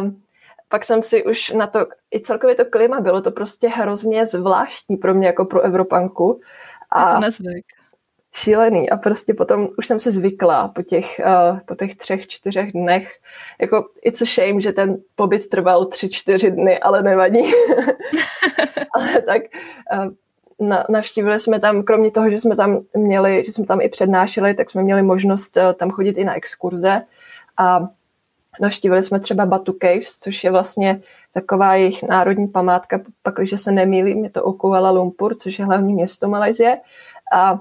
um, 0.00 0.22
pak 0.68 0.84
jsem 0.84 1.02
si 1.02 1.24
už 1.24 1.50
na 1.50 1.66
to, 1.66 1.86
i 2.14 2.20
celkově 2.20 2.54
to 2.54 2.64
klima, 2.64 3.00
bylo 3.00 3.22
to 3.22 3.30
prostě 3.30 3.68
hrozně 3.68 4.26
zvláštní 4.26 4.96
pro 4.96 5.14
mě 5.14 5.26
jako 5.26 5.44
pro 5.44 5.60
Evropanku. 5.60 6.40
A 6.90 7.20
nezvyk. 7.20 7.66
Šílený 8.34 8.90
a 8.90 8.96
prostě 8.96 9.34
potom 9.34 9.68
už 9.78 9.86
jsem 9.86 9.98
se 9.98 10.10
zvykla 10.10 10.68
po 10.68 10.82
těch, 10.82 11.20
uh, 11.26 11.58
po 11.58 11.74
těch 11.74 11.96
třech, 11.96 12.26
čtyřech 12.26 12.72
dnech. 12.72 13.12
Jako 13.60 13.88
it's 14.02 14.22
a 14.22 14.24
shame, 14.24 14.60
že 14.60 14.72
ten 14.72 14.96
pobyt 15.14 15.48
trval 15.48 15.84
tři, 15.84 16.08
čtyři 16.08 16.50
dny, 16.50 16.78
ale 16.78 17.02
nevadí. 17.02 17.42
ale 18.94 19.22
tak 19.22 19.42
uh, 19.94 20.06
na, 20.68 20.86
navštívili 20.88 21.40
jsme 21.40 21.60
tam, 21.60 21.82
kromě 21.82 22.10
toho, 22.10 22.30
že 22.30 22.40
jsme 22.40 22.56
tam 22.56 22.80
měli, 22.96 23.42
že 23.46 23.52
jsme 23.52 23.66
tam 23.66 23.80
i 23.80 23.88
přednášeli, 23.88 24.54
tak 24.54 24.70
jsme 24.70 24.82
měli 24.82 25.02
možnost 25.02 25.56
uh, 25.56 25.72
tam 25.72 25.90
chodit 25.90 26.18
i 26.18 26.24
na 26.24 26.34
exkurze 26.34 27.02
a 27.56 27.88
Navštívili 28.60 29.02
jsme 29.02 29.20
třeba 29.20 29.46
Batu 29.46 29.76
Caves, 29.80 30.18
což 30.18 30.44
je 30.44 30.50
vlastně 30.50 31.00
taková 31.34 31.74
jejich 31.74 32.02
národní 32.02 32.48
památka, 32.48 33.00
pak, 33.22 33.34
když 33.34 33.60
se 33.60 33.72
nemýlím, 33.72 34.24
je 34.24 34.30
to 34.30 34.44
o 34.44 34.52
Kuala 34.52 34.90
Lumpur, 34.90 35.34
což 35.34 35.58
je 35.58 35.64
hlavní 35.64 35.94
město 35.94 36.28
Malajzie. 36.28 36.80
A 37.34 37.60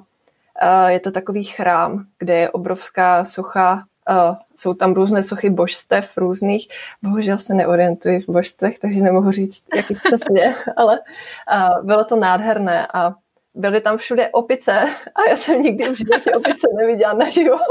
je 0.88 1.00
to 1.00 1.12
takový 1.12 1.44
chrám, 1.44 2.06
kde 2.20 2.36
je 2.36 2.50
obrovská 2.50 3.26
socha, 3.26 3.84
a 4.08 4.38
jsou 4.58 4.74
tam 4.74 4.94
různé 4.94 5.24
sochy 5.24 5.50
božstev 5.50 6.18
různých. 6.18 6.68
Bohužel 7.02 7.38
se 7.38 7.54
neorientuji 7.54 8.20
v 8.22 8.30
božstvech, 8.30 8.80
takže 8.80 9.02
nemohu 9.02 9.32
říct, 9.32 9.64
jaký 9.76 9.96
přesně, 9.96 10.56
ale 10.78 11.00
a 11.48 11.70
bylo 11.84 12.04
to 12.04 12.16
nádherné 12.16 12.88
a 12.94 13.14
byly 13.54 13.82
tam 13.82 13.98
všude 13.98 14.30
opice 14.30 14.80
a 15.16 15.30
já 15.30 15.38
jsem 15.38 15.62
nikdy 15.62 15.84
v 15.84 15.98
životě 15.98 16.32
opice 16.32 16.68
neviděla 16.78 17.14
naživo. 17.14 17.58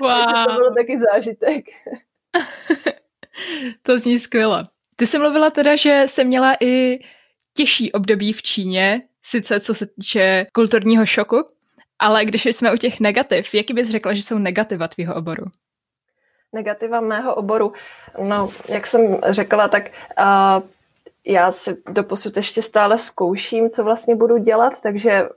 Wow. 0.00 0.44
to 0.46 0.52
byl 0.52 0.74
taky 0.74 0.98
zážitek. 1.12 1.64
to 3.82 3.98
zní 3.98 4.18
skvěle. 4.18 4.68
Ty 4.96 5.06
jsi 5.06 5.18
mluvila 5.18 5.50
teda, 5.50 5.76
že 5.76 6.02
jsi 6.06 6.24
měla 6.24 6.56
i 6.60 6.98
těžší 7.54 7.92
období 7.92 8.32
v 8.32 8.42
Číně, 8.42 9.02
sice 9.22 9.60
co 9.60 9.74
se 9.74 9.86
týče 9.86 10.46
kulturního 10.52 11.06
šoku, 11.06 11.44
ale 12.02 12.24
když 12.24 12.46
jsme 12.46 12.72
u 12.72 12.76
těch 12.76 13.00
negativ, 13.00 13.54
jaký 13.54 13.74
bys 13.74 13.88
řekla, 13.88 14.14
že 14.14 14.22
jsou 14.22 14.38
negativa 14.38 14.88
tvýho 14.88 15.14
oboru? 15.14 15.44
Negativa 16.52 17.00
mého 17.00 17.34
oboru, 17.34 17.72
no, 18.22 18.50
jak 18.68 18.86
jsem 18.86 19.18
řekla, 19.30 19.68
tak 19.68 19.90
uh, 20.18 20.62
já 21.26 21.52
si 21.52 21.82
doposud 21.88 22.36
ještě 22.36 22.62
stále 22.62 22.98
zkouším, 22.98 23.70
co 23.70 23.84
vlastně 23.84 24.16
budu 24.16 24.38
dělat, 24.38 24.80
takže 24.80 25.28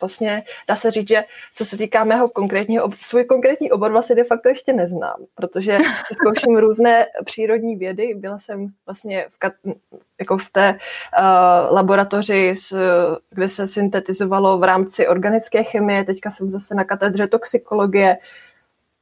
vlastně 0.00 0.42
dá 0.68 0.76
se 0.76 0.90
říct, 0.90 1.08
že 1.08 1.24
co 1.54 1.64
se 1.64 1.76
týká 1.76 2.04
mého 2.04 2.28
konkrétního, 2.28 2.90
svůj 3.00 3.24
konkrétní 3.24 3.72
obor 3.72 3.92
vlastně 3.92 4.16
de 4.16 4.24
facto 4.24 4.48
ještě 4.48 4.72
neznám, 4.72 5.16
protože 5.34 5.78
zkouším 6.12 6.56
různé 6.56 7.06
přírodní 7.24 7.76
vědy. 7.76 8.14
Byla 8.14 8.38
jsem 8.38 8.68
vlastně 8.86 9.26
v, 9.28 9.50
jako 10.18 10.38
v 10.38 10.50
té 10.50 10.70
uh, 10.72 11.74
laboratoři, 11.74 12.50
s, 12.50 12.76
kde 13.30 13.48
se 13.48 13.66
syntetizovalo 13.66 14.58
v 14.58 14.64
rámci 14.64 15.08
organické 15.08 15.62
chemie, 15.62 16.04
teďka 16.04 16.30
jsem 16.30 16.50
zase 16.50 16.74
na 16.74 16.84
katedře 16.84 17.26
toxikologie, 17.26 18.18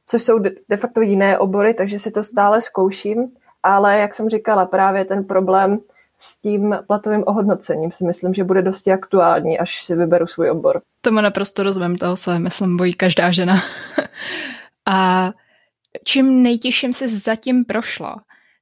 což 0.05 0.23
jsou 0.23 0.39
de, 0.39 0.51
de 0.69 0.77
facto 0.77 1.01
jiné 1.01 1.37
obory, 1.37 1.73
takže 1.73 1.99
si 1.99 2.11
to 2.11 2.23
stále 2.23 2.61
zkouším, 2.61 3.31
ale 3.63 3.99
jak 3.99 4.13
jsem 4.13 4.29
říkala, 4.29 4.65
právě 4.65 5.05
ten 5.05 5.23
problém 5.23 5.79
s 6.17 6.41
tím 6.41 6.77
platovým 6.87 7.23
ohodnocením 7.27 7.91
si 7.91 8.05
myslím, 8.05 8.33
že 8.33 8.43
bude 8.43 8.61
dosti 8.61 8.91
aktuální, 8.91 9.59
až 9.59 9.83
si 9.83 9.95
vyberu 9.95 10.27
svůj 10.27 10.49
obor. 10.49 10.81
Tomu 11.01 11.21
naprosto 11.21 11.63
rozumím, 11.63 11.97
toho 11.97 12.17
se, 12.17 12.39
myslím, 12.39 12.77
bojí 12.77 12.93
každá 12.93 13.31
žena. 13.31 13.63
A 14.87 15.31
čím 16.03 16.43
nejtěžším 16.43 16.93
se 16.93 17.07
zatím 17.07 17.65
prošla? 17.65 18.15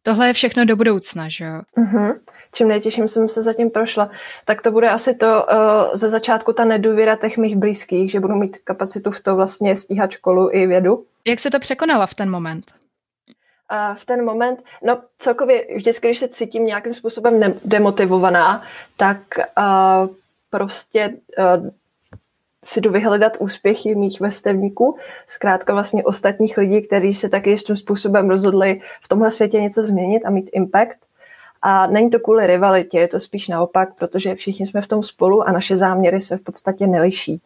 Tohle 0.04 0.28
je 0.28 0.34
všechno 0.34 0.66
do 0.66 0.76
budoucna, 0.76 1.30
že 1.30 1.46
jo? 1.46 1.62
Uh-huh. 1.78 2.20
Čím 2.54 2.68
nejtěžším 2.68 3.08
jsem 3.08 3.30
se 3.30 3.44
zatím 3.44 3.70
prošla, 3.70 4.10
tak 4.46 4.62
to 4.62 4.72
bude 4.72 4.90
asi 4.90 5.16
to 5.16 5.46
uh, 5.52 5.96
ze 5.96 6.10
začátku 6.10 6.54
ta 6.54 6.66
nedůvěra 6.66 7.16
těch 7.16 7.38
mých 7.38 7.56
blízkých, 7.56 8.12
že 8.12 8.20
budu 8.20 8.36
mít 8.36 8.58
kapacitu 8.58 9.12
v 9.12 9.20
to 9.20 9.36
vlastně 9.36 9.76
stíhat 9.76 10.12
školu 10.12 10.50
i 10.52 10.68
vědu. 10.68 11.06
Jak 11.28 11.40
se 11.40 11.50
to 11.50 11.60
překonala 11.60 12.06
v 12.06 12.14
ten 12.14 12.32
moment? 12.32 12.83
A 13.74 13.96
v 13.96 14.06
ten 14.06 14.26
moment, 14.26 14.64
no 14.84 14.98
celkově 15.20 15.66
vždycky, 15.76 16.08
když 16.08 16.20
se 16.20 16.28
cítím 16.28 16.66
nějakým 16.66 16.94
způsobem 16.94 17.54
demotivovaná, 17.66 18.64
tak 18.98 19.18
uh, 19.38 20.16
prostě 20.50 21.14
uh, 21.38 21.70
si 22.64 22.82
jdu 22.82 22.92
vyhledat 22.92 23.38
úspěchy 23.40 23.96
mých 23.96 24.22
vrstevníků, 24.22 24.98
zkrátka 25.28 25.74
vlastně 25.74 26.04
ostatních 26.04 26.58
lidí, 26.58 26.82
kteří 26.82 27.14
se 27.14 27.30
taky 27.30 27.58
tím 27.58 27.78
způsobem 27.78 28.30
rozhodli 28.30 28.82
v 29.02 29.08
tomhle 29.08 29.32
světě 29.32 29.62
něco 29.62 29.86
změnit 29.86 30.26
a 30.26 30.30
mít 30.30 30.50
impact. 30.54 30.98
A 31.62 31.88
není 31.88 32.10
to 32.10 32.20
kvůli 32.20 32.48
rivalitě, 32.48 33.00
je 33.00 33.08
to 33.08 33.20
spíš 33.20 33.48
naopak, 33.48 33.96
protože 33.96 34.36
všichni 34.36 34.68
jsme 34.68 34.82
v 34.82 34.88
tom 34.88 35.04
spolu 35.04 35.48
a 35.48 35.52
naše 35.52 35.78
záměry 35.78 36.22
se 36.22 36.38
v 36.38 36.42
podstatě 36.42 36.88
neliší. 36.88 37.42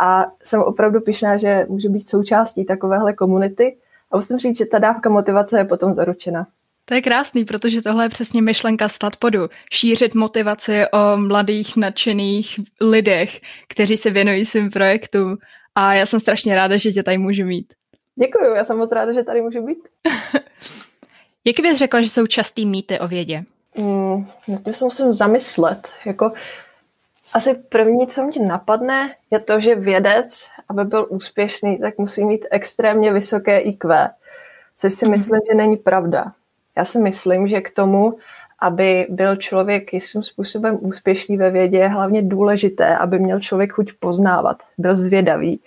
A 0.00 0.26
jsem 0.44 0.62
opravdu 0.62 1.00
pišná, 1.00 1.36
že 1.36 1.66
můžu 1.68 1.88
být 1.88 2.08
součástí 2.08 2.64
takovéhle 2.64 3.12
komunity, 3.12 3.76
a 4.12 4.16
musím 4.16 4.38
říct, 4.38 4.58
že 4.58 4.66
ta 4.66 4.78
dávka 4.78 5.10
motivace 5.10 5.58
je 5.58 5.64
potom 5.64 5.94
zaručena. 5.94 6.46
To 6.84 6.94
je 6.94 7.02
krásný, 7.02 7.44
protože 7.44 7.82
tohle 7.82 8.04
je 8.04 8.08
přesně 8.08 8.42
myšlenka 8.42 8.88
Statpodu. 8.88 9.48
Šířit 9.72 10.14
motivaci 10.14 10.82
o 10.92 11.16
mladých, 11.16 11.76
nadšených 11.76 12.60
lidech, 12.80 13.40
kteří 13.68 13.96
se 13.96 14.10
věnují 14.10 14.46
svým 14.46 14.70
projektům. 14.70 15.36
A 15.74 15.94
já 15.94 16.06
jsem 16.06 16.20
strašně 16.20 16.54
ráda, 16.54 16.76
že 16.76 16.92
tě 16.92 17.02
tady 17.02 17.18
můžu 17.18 17.44
mít. 17.44 17.72
Děkuji, 18.16 18.54
já 18.56 18.64
jsem 18.64 18.78
moc 18.78 18.92
ráda, 18.92 19.12
že 19.12 19.22
tady 19.22 19.42
můžu 19.42 19.66
být. 19.66 19.78
Jaký 21.44 21.62
bys 21.62 21.78
řekla, 21.78 22.00
že 22.00 22.10
jsou 22.10 22.26
častý 22.26 22.66
mýty 22.66 22.98
o 22.98 23.08
vědě? 23.08 23.44
Mm, 23.78 24.26
nad 24.48 24.62
tím 24.64 24.72
se 24.72 24.84
musím 24.84 25.12
zamyslet. 25.12 25.92
Jako, 26.06 26.32
asi 27.34 27.54
první, 27.54 28.06
co 28.06 28.22
mě 28.22 28.46
napadne, 28.46 29.14
je 29.30 29.38
to, 29.38 29.60
že 29.60 29.74
vědec, 29.74 30.48
aby 30.68 30.84
byl 30.84 31.06
úspěšný, 31.08 31.78
tak 31.78 31.98
musí 31.98 32.24
mít 32.24 32.46
extrémně 32.50 33.12
vysoké 33.12 33.58
IQ, 33.58 34.10
což 34.76 34.94
si 34.94 35.06
mm-hmm. 35.06 35.10
myslím, 35.10 35.40
že 35.50 35.54
není 35.54 35.76
pravda. 35.76 36.32
Já 36.76 36.84
si 36.84 36.98
myslím, 36.98 37.48
že 37.48 37.60
k 37.60 37.70
tomu, 37.70 38.18
aby 38.60 39.06
byl 39.10 39.36
člověk 39.36 39.92
jistým 39.92 40.22
způsobem 40.22 40.78
úspěšný 40.80 41.36
ve 41.36 41.50
vědě, 41.50 41.78
je 41.78 41.88
hlavně 41.88 42.22
důležité, 42.22 42.96
aby 42.96 43.18
měl 43.18 43.40
člověk 43.40 43.72
chuť 43.72 43.92
poznávat, 44.00 44.56
byl 44.78 44.96
zvědavý 44.96 45.60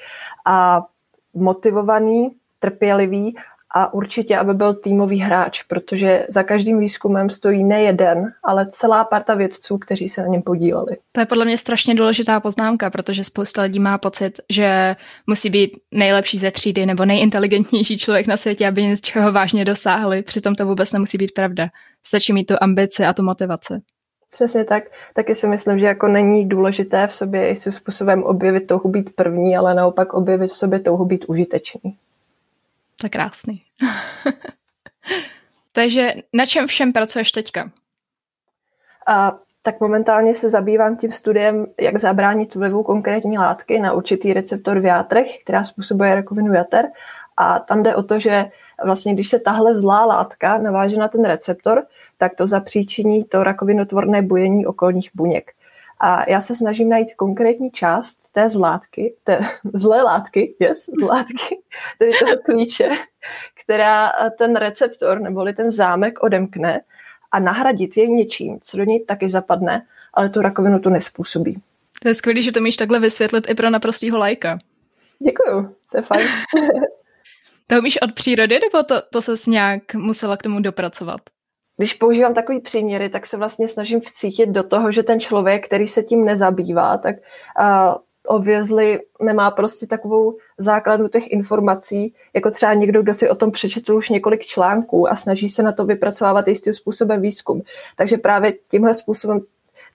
a 0.45 0.85
motivovaný, 1.33 2.35
trpělivý 2.59 3.35
a 3.77 3.93
určitě, 3.93 4.37
aby 4.37 4.53
byl 4.53 4.73
týmový 4.73 5.19
hráč, 5.19 5.63
protože 5.63 6.25
za 6.29 6.43
každým 6.43 6.79
výzkumem 6.79 7.29
stojí 7.29 7.63
ne 7.63 7.81
jeden, 7.81 8.33
ale 8.43 8.67
celá 8.71 9.03
parta 9.03 9.35
vědců, 9.35 9.77
kteří 9.77 10.09
se 10.09 10.21
na 10.21 10.27
něm 10.27 10.41
podíleli. 10.41 10.97
To 11.11 11.19
je 11.19 11.25
podle 11.25 11.45
mě 11.45 11.57
strašně 11.57 11.95
důležitá 11.95 12.39
poznámka, 12.39 12.89
protože 12.89 13.23
spousta 13.23 13.61
lidí 13.61 13.79
má 13.79 13.97
pocit, 13.97 14.39
že 14.49 14.95
musí 15.27 15.49
být 15.49 15.71
nejlepší 15.91 16.37
ze 16.37 16.51
třídy 16.51 16.85
nebo 16.85 17.05
nejinteligentnější 17.05 17.97
člověk 17.97 18.27
na 18.27 18.37
světě, 18.37 18.67
aby 18.67 18.83
něčeho 18.83 19.31
vážně 19.31 19.65
dosáhli. 19.65 20.23
Přitom 20.23 20.55
to 20.55 20.65
vůbec 20.65 20.91
nemusí 20.91 21.17
být 21.17 21.31
pravda. 21.33 21.67
Stačí 22.07 22.33
mít 22.33 22.45
tu 22.45 22.55
ambici 22.61 23.05
a 23.05 23.13
tu 23.13 23.23
motivaci. 23.23 23.73
Přesně 24.31 24.63
tak. 24.63 24.83
Taky 25.13 25.35
si 25.35 25.47
myslím, 25.47 25.79
že 25.79 25.85
jako 25.85 26.07
není 26.07 26.49
důležité 26.49 27.07
v 27.07 27.15
sobě 27.15 27.49
i 27.49 27.55
způsobem 27.55 28.23
objevit 28.23 28.67
touhu 28.67 28.89
být 28.89 29.15
první, 29.15 29.57
ale 29.57 29.73
naopak 29.73 30.13
objevit 30.13 30.47
v 30.47 30.55
sobě 30.55 30.79
touhu 30.79 31.05
být 31.05 31.25
užitečný. 31.25 31.97
To 32.99 33.05
je 33.05 33.09
krásný. 33.09 33.61
Takže 35.71 36.13
na 36.33 36.45
čem 36.45 36.67
všem 36.67 36.93
pracuješ 36.93 37.31
teďka? 37.31 37.71
A, 39.07 39.37
tak 39.61 39.79
momentálně 39.79 40.35
se 40.35 40.49
zabývám 40.49 40.97
tím 40.97 41.11
studiem, 41.11 41.65
jak 41.79 41.97
zabránit 41.99 42.55
vlivu 42.55 42.83
konkrétní 42.83 43.37
látky 43.37 43.79
na 43.79 43.93
určitý 43.93 44.33
receptor 44.33 44.79
v 44.79 44.85
játrech, 44.85 45.43
která 45.43 45.63
způsobuje 45.63 46.15
rakovinu 46.15 46.53
jater. 46.53 46.85
A 47.37 47.59
tam 47.59 47.83
jde 47.83 47.95
o 47.95 48.03
to, 48.03 48.19
že 48.19 48.51
vlastně 48.83 49.13
když 49.13 49.29
se 49.29 49.39
tahle 49.39 49.75
zlá 49.75 50.05
látka 50.05 50.57
naváže 50.57 50.97
na 50.97 51.07
ten 51.07 51.25
receptor, 51.25 51.83
tak 52.17 52.35
to 52.35 52.47
zapříčiní 52.47 53.23
to 53.23 53.43
rakovinotvorné 53.43 54.21
bujení 54.21 54.65
okolních 54.65 55.09
buněk. 55.13 55.51
A 55.99 56.29
já 56.29 56.41
se 56.41 56.55
snažím 56.55 56.89
najít 56.89 57.13
konkrétní 57.15 57.71
část 57.71 58.31
té 58.31 58.49
zlátky, 58.49 59.15
té 59.23 59.39
zlé 59.73 60.03
látky, 60.03 60.55
yes, 60.59 60.89
zlátky, 60.99 61.61
tedy 61.99 62.11
toho 62.19 62.37
klíče, 62.45 62.89
která 63.63 64.11
ten 64.37 64.55
receptor 64.55 65.19
neboli 65.19 65.53
ten 65.53 65.71
zámek 65.71 66.23
odemkne 66.23 66.81
a 67.31 67.39
nahradit 67.39 67.97
je 67.97 68.07
něčím, 68.07 68.59
co 68.61 68.77
do 68.77 68.83
něj 68.83 69.05
taky 69.05 69.29
zapadne, 69.29 69.85
ale 70.13 70.29
tu 70.29 70.41
rakovinu 70.41 70.79
to 70.79 70.89
nespůsobí. 70.89 71.61
To 72.01 72.07
je 72.07 72.13
skvělé, 72.13 72.41
že 72.41 72.51
to 72.51 72.61
míš 72.61 72.77
takhle 72.77 72.99
vysvětlit 72.99 73.49
i 73.49 73.55
pro 73.55 73.69
naprostýho 73.69 74.17
lajka. 74.17 74.59
Děkuju, 75.19 75.75
to 75.91 75.97
je 75.97 76.01
fajn. 76.01 76.27
to 77.67 77.79
umíš 77.79 78.01
od 78.01 78.13
přírody, 78.13 78.59
nebo 78.59 78.83
to, 78.83 79.01
to 79.11 79.21
ses 79.21 79.47
nějak 79.47 79.93
musela 79.93 80.37
k 80.37 80.43
tomu 80.43 80.59
dopracovat? 80.59 81.21
Když 81.77 81.93
používám 81.93 82.33
takový 82.33 82.59
příměry, 82.59 83.09
tak 83.09 83.25
se 83.25 83.37
vlastně 83.37 83.67
snažím 83.67 84.01
vcítit 84.01 84.49
do 84.49 84.63
toho, 84.63 84.91
že 84.91 85.03
ten 85.03 85.19
člověk, 85.19 85.65
který 85.65 85.87
se 85.87 86.03
tím 86.03 86.25
nezabývá, 86.25 86.97
tak 86.97 87.15
uh, 87.59 87.95
obvězli 88.27 88.99
nemá 89.21 89.51
prostě 89.51 89.87
takovou 89.87 90.37
základnu 90.57 91.07
těch 91.07 91.31
informací, 91.31 92.13
jako 92.33 92.51
třeba 92.51 92.73
někdo, 92.73 93.01
kdo 93.01 93.13
si 93.13 93.29
o 93.29 93.35
tom 93.35 93.51
přečetl 93.51 93.95
už 93.95 94.09
několik 94.09 94.45
článků 94.45 95.09
a 95.09 95.15
snaží 95.15 95.49
se 95.49 95.63
na 95.63 95.71
to 95.71 95.85
vypracovávat 95.85 96.47
jistým 96.47 96.73
způsobem 96.73 97.21
výzkum. 97.21 97.61
Takže 97.95 98.17
právě 98.17 98.53
tímhle 98.67 98.93
způsobem 98.93 99.39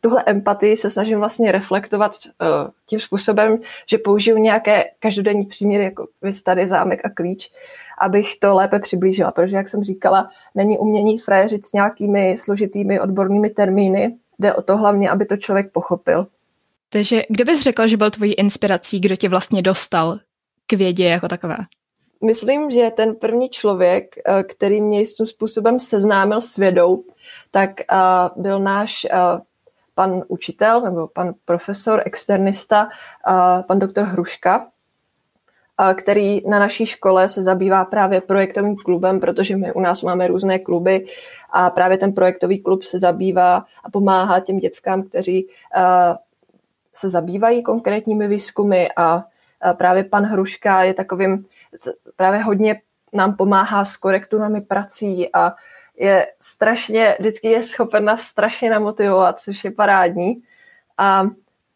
tuhle 0.00 0.22
empatii 0.26 0.76
se 0.76 0.90
snažím 0.90 1.18
vlastně 1.18 1.52
reflektovat 1.52 2.12
uh, 2.26 2.70
tím 2.86 3.00
způsobem, 3.00 3.58
že 3.86 3.98
použiju 3.98 4.38
nějaké 4.38 4.84
každodenní 4.98 5.46
příměry, 5.46 5.84
jako 5.84 6.06
vy 6.22 6.32
tady 6.44 6.68
zámek 6.68 7.00
a 7.04 7.10
klíč, 7.10 7.50
abych 7.98 8.36
to 8.38 8.54
lépe 8.54 8.78
přiblížila, 8.78 9.30
protože, 9.30 9.56
jak 9.56 9.68
jsem 9.68 9.82
říkala, 9.82 10.28
není 10.54 10.78
umění 10.78 11.18
frajeřit 11.18 11.66
s 11.66 11.72
nějakými 11.72 12.36
složitými 12.38 13.00
odbornými 13.00 13.50
termíny, 13.50 14.16
jde 14.38 14.54
o 14.54 14.62
to 14.62 14.76
hlavně, 14.76 15.10
aby 15.10 15.26
to 15.26 15.36
člověk 15.36 15.72
pochopil. 15.72 16.26
Takže 16.92 17.22
kdo 17.28 17.44
bys 17.44 17.60
řekl, 17.60 17.86
že 17.86 17.96
byl 17.96 18.10
tvojí 18.10 18.32
inspirací, 18.32 19.00
kdo 19.00 19.16
tě 19.16 19.28
vlastně 19.28 19.62
dostal 19.62 20.18
k 20.66 20.72
vědě 20.72 21.04
jako 21.04 21.28
takové? 21.28 21.56
Myslím, 22.24 22.70
že 22.70 22.90
ten 22.96 23.14
první 23.14 23.48
člověk, 23.48 24.16
eh, 24.26 24.42
který 24.42 24.80
mě 24.80 24.98
jistým 24.98 25.26
způsobem 25.26 25.80
seznámil 25.80 26.40
s 26.40 26.56
vědou, 26.56 27.04
tak 27.50 27.80
eh, 27.80 27.84
byl 28.36 28.58
náš 28.58 29.04
eh, 29.04 29.16
pan 30.00 30.22
učitel 30.28 30.80
nebo 30.80 31.08
pan 31.08 31.34
profesor, 31.44 32.02
externista, 32.04 32.88
pan 33.68 33.78
doktor 33.78 34.04
Hruška, 34.04 34.66
který 35.94 36.48
na 36.48 36.58
naší 36.58 36.86
škole 36.86 37.28
se 37.28 37.42
zabývá 37.42 37.84
právě 37.84 38.20
projektovým 38.20 38.76
klubem, 38.76 39.20
protože 39.20 39.56
my 39.56 39.72
u 39.72 39.80
nás 39.80 40.02
máme 40.02 40.26
různé 40.26 40.58
kluby 40.58 41.06
a 41.50 41.70
právě 41.70 41.98
ten 41.98 42.12
projektový 42.12 42.58
klub 42.58 42.82
se 42.82 42.98
zabývá 42.98 43.64
a 43.84 43.90
pomáhá 43.92 44.40
těm 44.40 44.58
dětskám, 44.58 45.02
kteří 45.02 45.48
se 46.94 47.08
zabývají 47.08 47.62
konkrétními 47.62 48.28
výzkumy 48.28 48.88
a 48.96 49.24
právě 49.72 50.04
pan 50.04 50.24
Hruška 50.24 50.82
je 50.82 50.94
takovým, 50.94 51.46
právě 52.16 52.42
hodně 52.42 52.80
nám 53.12 53.36
pomáhá 53.36 53.84
s 53.84 53.96
korekturami 53.96 54.60
prací 54.60 55.28
a 55.32 55.52
je 55.96 56.26
strašně, 56.40 57.16
vždycky 57.18 57.48
je 57.48 57.62
schopen 57.62 58.04
nás 58.04 58.20
strašně 58.20 58.70
namotivovat, 58.70 59.40
což 59.40 59.64
je 59.64 59.70
parádní. 59.70 60.42
A 60.98 61.22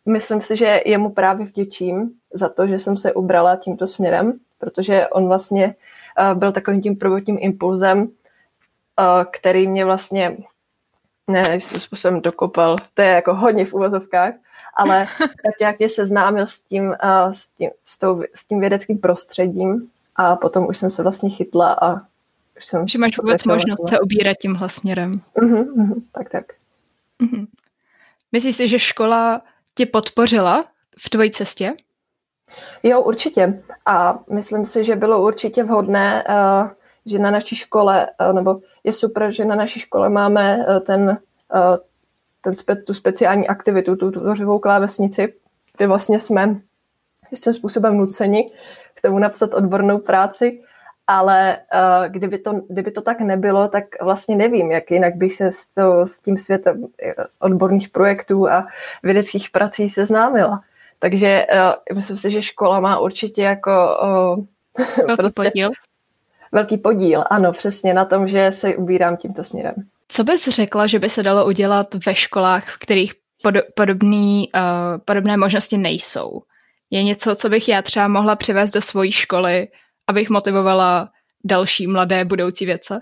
myslím 0.06 0.42
si, 0.42 0.56
že 0.56 0.80
jemu 0.86 1.10
právě 1.10 1.46
vděčím 1.46 2.10
za 2.32 2.48
to, 2.48 2.66
že 2.66 2.78
jsem 2.78 2.96
se 2.96 3.12
ubrala 3.12 3.56
tímto 3.56 3.86
směrem, 3.86 4.38
protože 4.58 5.08
on 5.08 5.26
vlastně 5.26 5.74
uh, 6.18 6.38
byl 6.38 6.52
takovým 6.52 6.82
tím 6.82 6.96
prvotním 6.96 7.38
impulzem, 7.40 8.02
uh, 8.02 8.08
který 9.32 9.68
mě 9.68 9.84
vlastně 9.84 10.36
ne, 11.28 11.60
svým 11.60 11.80
způsobem 11.80 12.20
dokopal, 12.20 12.76
to 12.94 13.02
je 13.02 13.08
jako 13.08 13.34
hodně 13.34 13.64
v 13.64 13.74
uvozovkách, 13.74 14.34
ale 14.76 15.06
tak 15.18 15.54
jak 15.60 15.78
mě 15.78 15.88
seznámil 15.88 16.46
s 16.46 16.60
tím, 16.60 16.84
uh, 16.86 17.32
s, 17.32 17.48
tím, 17.48 17.70
s, 17.84 17.98
tou, 17.98 18.22
s 18.34 18.46
tím 18.46 18.60
vědeckým 18.60 18.98
prostředím 18.98 19.90
a 20.16 20.36
potom 20.36 20.66
už 20.66 20.78
jsem 20.78 20.90
se 20.90 21.02
vlastně 21.02 21.30
chytla 21.30 21.76
a 21.82 22.00
už 22.56 22.64
jsem... 22.64 22.88
Že 22.88 22.98
máš 22.98 23.18
vůbec 23.18 23.44
možnost 23.44 23.88
se 23.88 24.00
ubírat 24.00 24.36
tímhle 24.40 24.68
směrem. 24.68 25.20
Uh-huh, 25.36 25.74
uh-huh, 25.74 26.02
tak, 26.12 26.30
tak. 26.30 26.44
Uh-huh. 27.22 27.46
Myslíš 28.32 28.56
si, 28.56 28.68
že 28.68 28.78
škola 28.78 29.42
tě 29.74 29.86
podpořila 29.86 30.64
v 30.98 31.10
tvojí 31.10 31.30
cestě? 31.30 31.72
Jo, 32.82 33.02
určitě. 33.02 33.62
A 33.86 34.18
myslím 34.30 34.66
si, 34.66 34.84
že 34.84 34.96
bylo 34.96 35.22
určitě 35.22 35.64
vhodné, 35.64 36.24
uh, 36.28 36.68
že 37.06 37.18
na 37.18 37.30
naší 37.30 37.56
škole, 37.56 38.08
uh, 38.20 38.32
nebo 38.32 38.60
je 38.84 38.92
super, 38.92 39.32
že 39.32 39.44
na 39.44 39.54
naší 39.54 39.80
škole 39.80 40.10
máme 40.10 40.56
uh, 40.56 40.78
ten, 40.78 41.18
ten 42.40 42.54
spe, 42.54 42.76
tu 42.76 42.94
speciální 42.94 43.48
aktivitu, 43.48 43.96
tu 43.96 44.10
tvořivou 44.10 44.58
klávesnici, 44.58 45.34
kde 45.76 45.86
vlastně 45.86 46.18
jsme 46.18 46.60
jistým 47.30 47.52
způsobem 47.52 47.96
nuceni 47.96 48.52
k 48.94 49.00
tomu 49.00 49.18
napsat 49.18 49.54
odbornou 49.54 49.98
práci, 49.98 50.62
ale 51.06 51.58
uh, 51.74 52.12
kdyby, 52.12 52.38
to, 52.38 52.52
kdyby 52.68 52.90
to 52.90 53.02
tak 53.02 53.20
nebylo, 53.20 53.68
tak 53.68 53.84
vlastně 54.02 54.36
nevím, 54.36 54.72
jak 54.72 54.90
jinak 54.90 55.14
bych 55.16 55.34
se 55.34 55.50
s, 55.50 55.68
to, 55.68 56.06
s 56.06 56.22
tím 56.22 56.36
světem 56.36 56.86
odborných 57.38 57.88
projektů 57.88 58.48
a 58.48 58.66
vědeckých 59.02 59.50
prací 59.50 59.88
seznámila. 59.88 60.60
Takže 60.98 61.46
uh, 61.52 61.96
myslím 61.96 62.16
si, 62.16 62.30
že 62.30 62.42
škola 62.42 62.80
má 62.80 62.98
určitě 62.98 63.42
jako 63.42 63.70
uh, 64.02 64.44
velký 65.06 65.16
prostě 65.16 65.42
podíl. 65.42 65.70
Velký 66.52 66.78
podíl, 66.78 67.24
ano, 67.30 67.52
přesně 67.52 67.94
na 67.94 68.04
tom, 68.04 68.28
že 68.28 68.52
se 68.52 68.76
ubírám 68.76 69.16
tímto 69.16 69.44
směrem. 69.44 69.74
Co 70.08 70.24
bys 70.24 70.48
řekla, 70.48 70.86
že 70.86 70.98
by 70.98 71.08
se 71.08 71.22
dalo 71.22 71.46
udělat 71.46 71.94
ve 72.06 72.14
školách, 72.14 72.68
v 72.68 72.78
kterých 72.78 73.14
pod, 73.42 73.54
podobný, 73.74 74.50
uh, 74.54 74.60
podobné 75.04 75.36
možnosti 75.36 75.78
nejsou? 75.78 76.42
Je 76.90 77.02
něco, 77.02 77.34
co 77.34 77.48
bych 77.48 77.68
já 77.68 77.82
třeba 77.82 78.08
mohla 78.08 78.36
přivést 78.36 78.70
do 78.70 78.80
svojí 78.80 79.12
školy, 79.12 79.68
abych 80.06 80.30
motivovala 80.30 81.08
další 81.44 81.86
mladé 81.86 82.24
budoucí 82.24 82.66
vědce? 82.66 83.00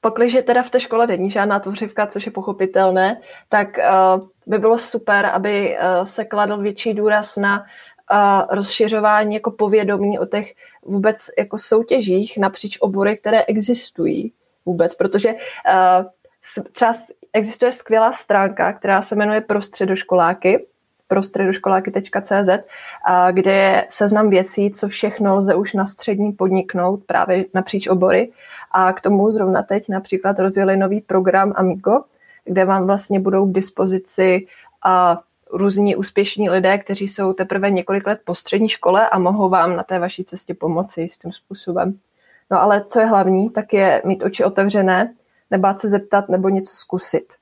Pokliže 0.00 0.42
teda 0.42 0.62
v 0.62 0.70
té 0.70 0.80
škole 0.80 1.06
není 1.06 1.30
žádná 1.30 1.60
tvořivka, 1.60 2.06
což 2.06 2.26
je 2.26 2.32
pochopitelné, 2.32 3.20
tak 3.48 3.68
uh, 3.78 4.28
by 4.46 4.58
bylo 4.58 4.78
super, 4.78 5.26
aby 5.26 5.76
uh, 5.76 6.04
se 6.04 6.24
kladl 6.24 6.58
větší 6.58 6.94
důraz 6.94 7.36
na 7.36 7.60
uh, 7.60 8.56
rozšiřování 8.56 9.34
jako 9.34 9.50
povědomí 9.50 10.18
o 10.18 10.26
těch 10.26 10.54
vůbec 10.82 11.26
jako 11.38 11.58
soutěžích 11.58 12.38
napříč 12.38 12.78
obory, 12.80 13.16
které 13.16 13.44
existují 13.44 14.32
vůbec, 14.66 14.94
protože 14.94 15.32
uh, 15.32 16.04
třeba 16.72 16.94
existuje 17.32 17.72
skvělá 17.72 18.12
stránka, 18.12 18.72
která 18.72 19.02
se 19.02 19.16
jmenuje 19.16 19.40
Pro 19.40 19.62
středoškoláky, 19.62 20.66
pro 21.14 21.22
středoškoláky.cz, 21.22 22.48
kde 23.32 23.52
je 23.52 23.86
seznam 23.90 24.30
věcí, 24.30 24.70
co 24.70 24.88
všechno 24.88 25.36
lze 25.36 25.54
už 25.54 25.74
na 25.74 25.86
střední 25.86 26.32
podniknout 26.32 27.04
právě 27.06 27.44
napříč 27.54 27.86
obory. 27.86 28.32
A 28.70 28.92
k 28.92 29.00
tomu 29.00 29.30
zrovna 29.30 29.62
teď 29.62 29.88
například 29.88 30.38
rozjeli 30.38 30.76
nový 30.76 31.00
program 31.00 31.52
Amigo, 31.56 32.04
kde 32.44 32.64
vám 32.64 32.86
vlastně 32.86 33.20
budou 33.20 33.46
k 33.46 33.52
dispozici 33.52 34.46
a 34.84 35.20
různí 35.52 35.96
úspěšní 35.96 36.50
lidé, 36.50 36.78
kteří 36.78 37.08
jsou 37.08 37.32
teprve 37.32 37.70
několik 37.70 38.06
let 38.06 38.20
po 38.24 38.34
střední 38.34 38.68
škole 38.68 39.08
a 39.08 39.18
mohou 39.18 39.48
vám 39.48 39.76
na 39.76 39.82
té 39.82 39.98
vaší 39.98 40.24
cestě 40.24 40.54
pomoci 40.54 41.08
s 41.10 41.18
tím 41.18 41.32
způsobem. 41.32 41.98
No 42.50 42.62
ale 42.62 42.84
co 42.84 43.00
je 43.00 43.06
hlavní, 43.06 43.50
tak 43.50 43.72
je 43.72 44.02
mít 44.04 44.22
oči 44.22 44.44
otevřené, 44.44 45.14
nebát 45.50 45.80
se 45.80 45.88
zeptat 45.88 46.28
nebo 46.28 46.48
něco 46.48 46.76
zkusit. 46.76 47.32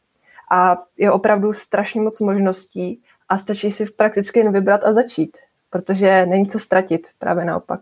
A 0.50 0.82
je 0.96 1.12
opravdu 1.12 1.52
strašně 1.52 2.00
moc 2.00 2.20
možností 2.20 3.02
a 3.33 3.38
stačí 3.38 3.71
si 3.71 3.87
prakticky 3.87 4.38
jen 4.38 4.53
vybrat 4.53 4.85
a 4.85 4.92
začít, 4.92 5.37
protože 5.71 6.27
není 6.27 6.49
co 6.49 6.59
ztratit, 6.59 7.07
právě 7.18 7.45
naopak. 7.45 7.81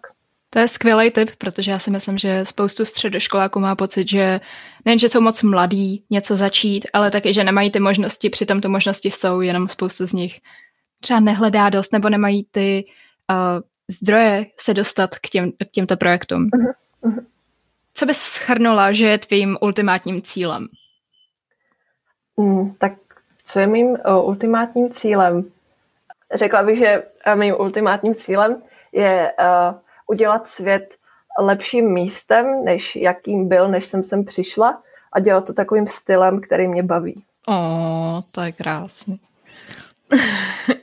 To 0.51 0.59
je 0.59 0.69
skvělý 0.69 1.11
tip, 1.11 1.31
protože 1.39 1.71
já 1.71 1.79
si 1.79 1.91
myslím, 1.91 2.19
že 2.19 2.45
spoustu 2.45 2.85
středoškoláků 2.85 3.61
má 3.61 3.77
pocit, 3.77 4.09
že 4.09 4.41
nejen, 4.85 4.99
že 4.99 5.09
jsou 5.09 5.21
moc 5.21 5.43
mladí 5.43 6.05
něco 6.11 6.37
začít, 6.37 6.87
ale 6.93 7.11
taky, 7.11 7.33
že 7.33 7.45
nemají 7.45 7.71
ty 7.71 7.81
možnosti, 7.81 8.31
přitom 8.31 8.61
ty 8.61 8.69
možnosti 8.69 9.11
jsou, 9.11 9.41
jenom 9.41 9.69
spoustu 9.69 10.07
z 10.07 10.13
nich 10.13 10.41
třeba 11.01 11.21
nehledá 11.21 11.71
dost, 11.71 11.93
nebo 11.93 12.09
nemají 12.09 12.47
ty 12.51 12.85
uh, 13.31 13.63
zdroje 13.91 14.47
se 14.61 14.75
dostat 14.75 15.19
k, 15.19 15.29
těm, 15.29 15.53
k 15.53 15.71
těmto 15.71 15.97
projektům. 15.97 16.47
Uh-huh, 16.47 16.73
uh-huh. 17.03 17.27
Co 17.95 18.07
bys 18.07 18.19
schrnula, 18.19 18.93
že 18.93 19.07
je 19.07 19.19
tvým 19.19 19.57
ultimátním 19.61 20.23
cílem? 20.23 20.67
Mm, 22.37 22.75
tak 22.75 22.93
co 23.51 23.61
je 23.61 23.67
mým 23.67 23.87
uh, 23.87 23.97
ultimátním 24.25 24.91
cílem? 24.91 25.45
Řekla 26.35 26.63
bych, 26.63 26.79
že 26.79 27.03
uh, 27.27 27.35
mým 27.37 27.55
ultimátním 27.59 28.15
cílem 28.15 28.63
je 28.93 29.33
uh, 29.41 29.75
udělat 30.07 30.49
svět 30.49 30.97
lepším 31.39 31.93
místem, 31.93 32.65
než 32.65 32.97
jakým 32.97 33.49
byl, 33.49 33.69
než 33.69 33.87
jsem 33.87 34.03
sem 34.03 34.25
přišla 34.25 34.83
a 35.13 35.21
dělat 35.21 35.47
to 35.47 35.53
takovým 35.53 35.87
stylem, 35.87 36.41
který 36.41 36.69
mě 36.69 36.83
baví. 36.83 37.25
O, 37.49 38.23
to 38.31 38.41
je 38.41 38.53
krásný. 38.53 39.21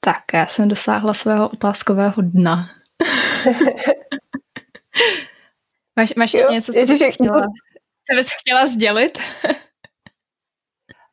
tak, 0.00 0.22
já 0.34 0.46
jsem 0.46 0.68
dosáhla 0.68 1.14
svého 1.14 1.48
otázkového 1.48 2.22
dna. 2.22 2.70
máš, 5.96 6.14
máš 6.14 6.34
jo, 6.34 6.50
něco, 6.50 6.72
co 6.72 6.80
bys 6.80 7.02
chtěla, 7.14 7.40
co 8.10 8.16
bys 8.16 8.28
chtěla 8.40 8.66
sdělit? 8.66 9.18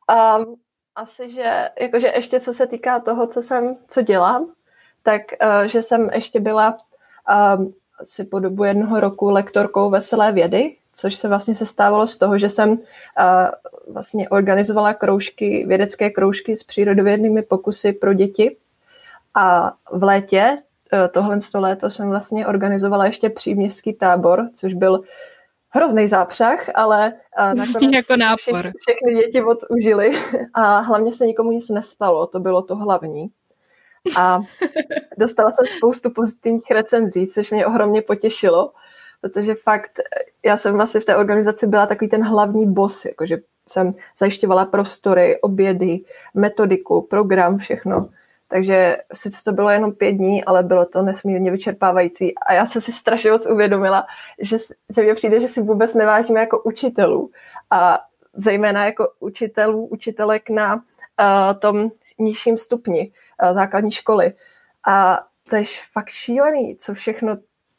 um, 0.08 0.56
asi, 0.94 1.30
že 1.30 1.68
jakože 1.80 2.12
ještě 2.14 2.40
co 2.40 2.52
se 2.52 2.66
týká 2.66 3.00
toho, 3.00 3.26
co 3.26 3.42
jsem, 3.42 3.76
co 3.88 4.02
dělám, 4.02 4.46
tak 5.02 5.22
uh, 5.42 5.62
že 5.62 5.82
jsem 5.82 6.10
ještě 6.14 6.40
byla 6.40 6.76
um, 7.56 7.74
asi 8.00 8.24
po 8.24 8.38
dobu 8.38 8.64
jednoho 8.64 9.00
roku 9.00 9.30
lektorkou 9.30 9.90
veselé 9.90 10.32
vědy, 10.32 10.76
což 10.92 11.14
se 11.14 11.28
vlastně 11.28 11.54
se 11.54 11.66
stávalo 11.66 12.06
z 12.06 12.16
toho, 12.16 12.38
že 12.38 12.48
jsem 12.48 12.70
uh, 12.70 12.76
vlastně 13.88 14.28
organizovala 14.28 14.94
kroužky, 14.94 15.64
vědecké 15.68 16.10
kroužky 16.10 16.56
s 16.56 16.64
přírodovědnými 16.64 17.42
pokusy 17.42 17.92
pro 17.92 18.14
děti. 18.14 18.56
A 19.34 19.72
v 19.92 20.02
létě, 20.02 20.56
uh, 20.92 20.98
tohle 21.12 21.38
léto 21.54 21.90
jsem 21.90 22.08
vlastně 22.08 22.46
organizovala 22.46 23.06
ještě 23.06 23.30
příměstský 23.30 23.92
tábor, 23.92 24.48
což 24.54 24.74
byl 24.74 25.02
hrozný 25.74 26.08
zápřah, 26.08 26.70
ale 26.74 27.12
nakonec 27.38 27.92
jako 27.92 28.16
nápor. 28.16 28.38
Všechny, 28.38 28.72
všechny 28.80 29.14
děti 29.14 29.40
moc 29.40 29.64
užili 29.70 30.10
a 30.54 30.78
hlavně 30.78 31.12
se 31.12 31.26
nikomu 31.26 31.52
nic 31.52 31.70
nestalo, 31.70 32.26
to 32.26 32.40
bylo 32.40 32.62
to 32.62 32.76
hlavní. 32.76 33.30
A 34.18 34.40
dostala 35.18 35.50
jsem 35.50 35.66
spoustu 35.66 36.10
pozitivních 36.10 36.70
recenzí, 36.70 37.26
což 37.26 37.50
mě 37.50 37.66
ohromně 37.66 38.02
potěšilo, 38.02 38.72
protože 39.20 39.54
fakt 39.54 40.00
já 40.44 40.56
jsem 40.56 40.80
asi 40.80 41.00
v 41.00 41.04
té 41.04 41.16
organizaci 41.16 41.66
byla 41.66 41.86
takový 41.86 42.08
ten 42.08 42.24
hlavní 42.24 42.72
boss, 42.72 43.04
jakože 43.04 43.38
jsem 43.68 43.92
zajišťovala 44.18 44.64
prostory, 44.64 45.40
obědy, 45.40 46.00
metodiku, 46.34 47.02
program, 47.02 47.58
všechno. 47.58 48.08
Takže 48.52 48.96
sice 49.12 49.44
to 49.44 49.52
bylo 49.52 49.70
jenom 49.70 49.92
pět 49.92 50.12
dní, 50.12 50.44
ale 50.44 50.62
bylo 50.62 50.84
to 50.86 51.02
nesmírně 51.02 51.50
vyčerpávající. 51.50 52.34
A 52.34 52.52
já 52.52 52.66
jsem 52.66 52.82
si 52.82 52.92
strašně 52.92 53.30
moc 53.30 53.46
uvědomila, 53.46 54.06
že, 54.40 54.56
že 54.96 55.02
mě 55.02 55.14
přijde, 55.14 55.40
že 55.40 55.48
si 55.48 55.62
vůbec 55.62 55.94
nevážíme 55.94 56.40
jako 56.40 56.62
učitelů. 56.62 57.30
A 57.70 57.98
zejména 58.34 58.84
jako 58.84 59.08
učitelů, 59.20 59.86
učitelek 59.86 60.50
na 60.50 60.74
uh, 60.74 60.82
tom 61.58 61.90
nižším 62.18 62.56
stupni 62.56 63.12
uh, 63.42 63.54
základní 63.54 63.92
školy. 63.92 64.32
A 64.88 65.20
to 65.50 65.56
je 65.56 65.64
fakt 65.92 66.08
šílený, 66.08 66.76
co 66.76 66.94
všechno 66.94 67.36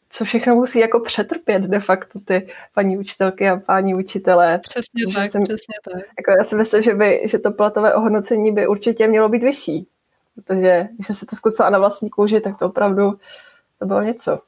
co 0.10 0.26
všechno 0.26 0.56
musí 0.56 0.80
jako 0.80 1.00
přetrpět 1.00 1.62
de 1.62 1.80
facto 1.80 2.20
ty 2.20 2.48
paní 2.74 2.98
učitelky 2.98 3.50
a 3.50 3.58
páni 3.58 3.96
učitelé. 3.96 4.60
Přesně 4.60 5.14
tak, 5.14 5.32
jsem, 5.32 5.44
přesně 5.44 5.76
tak. 5.84 6.04
Jako 6.18 6.32
já 6.38 6.44
si 6.44 6.56
myslím, 6.56 6.82
že, 6.82 6.96
by, 6.96 7.22
že 7.26 7.40
to 7.40 7.52
platové 7.52 7.94
ohodnocení 7.94 8.52
by 8.52 8.68
určitě 8.68 9.08
mělo 9.08 9.30
být 9.30 9.44
vyšší, 9.44 9.88
protože 10.36 10.88
když 10.96 11.08
jsem 11.08 11.16
se 11.16 11.26
to 11.26 11.36
zkusila 11.36 11.70
na 11.70 11.80
vlastní 11.80 12.10
kůži, 12.10 12.42
tak 12.42 12.60
to 12.60 12.66
opravdu 12.66 13.12
to 13.80 13.86
bylo 13.86 14.02
něco. 14.02 14.40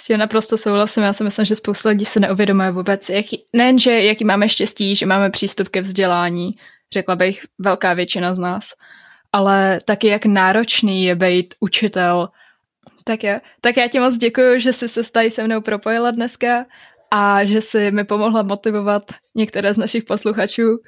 S 0.00 0.06
tím 0.06 0.18
naprosto 0.18 0.58
souhlasím. 0.58 1.02
Já 1.02 1.12
si 1.12 1.24
myslím, 1.24 1.44
že 1.44 1.54
spousta 1.54 1.88
lidí 1.88 2.04
se 2.04 2.20
neuvědomuje 2.20 2.70
vůbec, 2.70 3.08
jaký, 3.08 3.44
nejen, 3.52 3.78
že 3.78 4.02
jaký 4.02 4.24
máme 4.24 4.48
štěstí, 4.48 4.96
že 4.96 5.06
máme 5.06 5.30
přístup 5.30 5.68
ke 5.68 5.80
vzdělání, 5.80 6.50
řekla 6.92 7.16
bych 7.16 7.40
velká 7.58 7.94
většina 7.94 8.34
z 8.34 8.38
nás, 8.38 8.64
ale 9.32 9.78
taky 9.84 10.06
jak 10.06 10.26
náročný 10.26 11.04
je 11.04 11.16
být 11.16 11.54
učitel 11.60 12.28
tak 13.08 13.24
jo. 13.24 13.40
Tak 13.60 13.76
já 13.76 13.88
ti 13.88 14.00
moc 14.00 14.16
děkuji, 14.16 14.60
že 14.60 14.72
jsi 14.72 14.88
se 14.88 15.12
tady 15.12 15.30
se 15.30 15.44
mnou 15.44 15.60
propojila 15.60 16.10
dneska 16.10 16.66
a 17.10 17.44
že 17.44 17.60
jsi 17.60 17.90
mi 17.90 18.04
pomohla 18.04 18.42
motivovat 18.42 19.02
některé 19.34 19.74
z 19.74 19.78
našich 19.78 20.04
posluchačů 20.04 20.78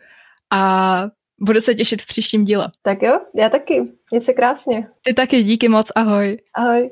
a 0.51 1.03
budu 1.41 1.61
se 1.61 1.75
těšit 1.75 2.03
v 2.03 2.07
příštím 2.07 2.45
díle. 2.45 2.69
Tak 2.83 3.03
jo, 3.03 3.21
já 3.35 3.49
taky. 3.49 3.85
Měj 4.11 4.21
se 4.21 4.33
krásně. 4.33 4.89
Ty 5.03 5.15
taky, 5.15 5.43
díky 5.43 5.69
moc, 5.69 5.93
ahoj. 5.95 6.39
Ahoj. 6.55 6.91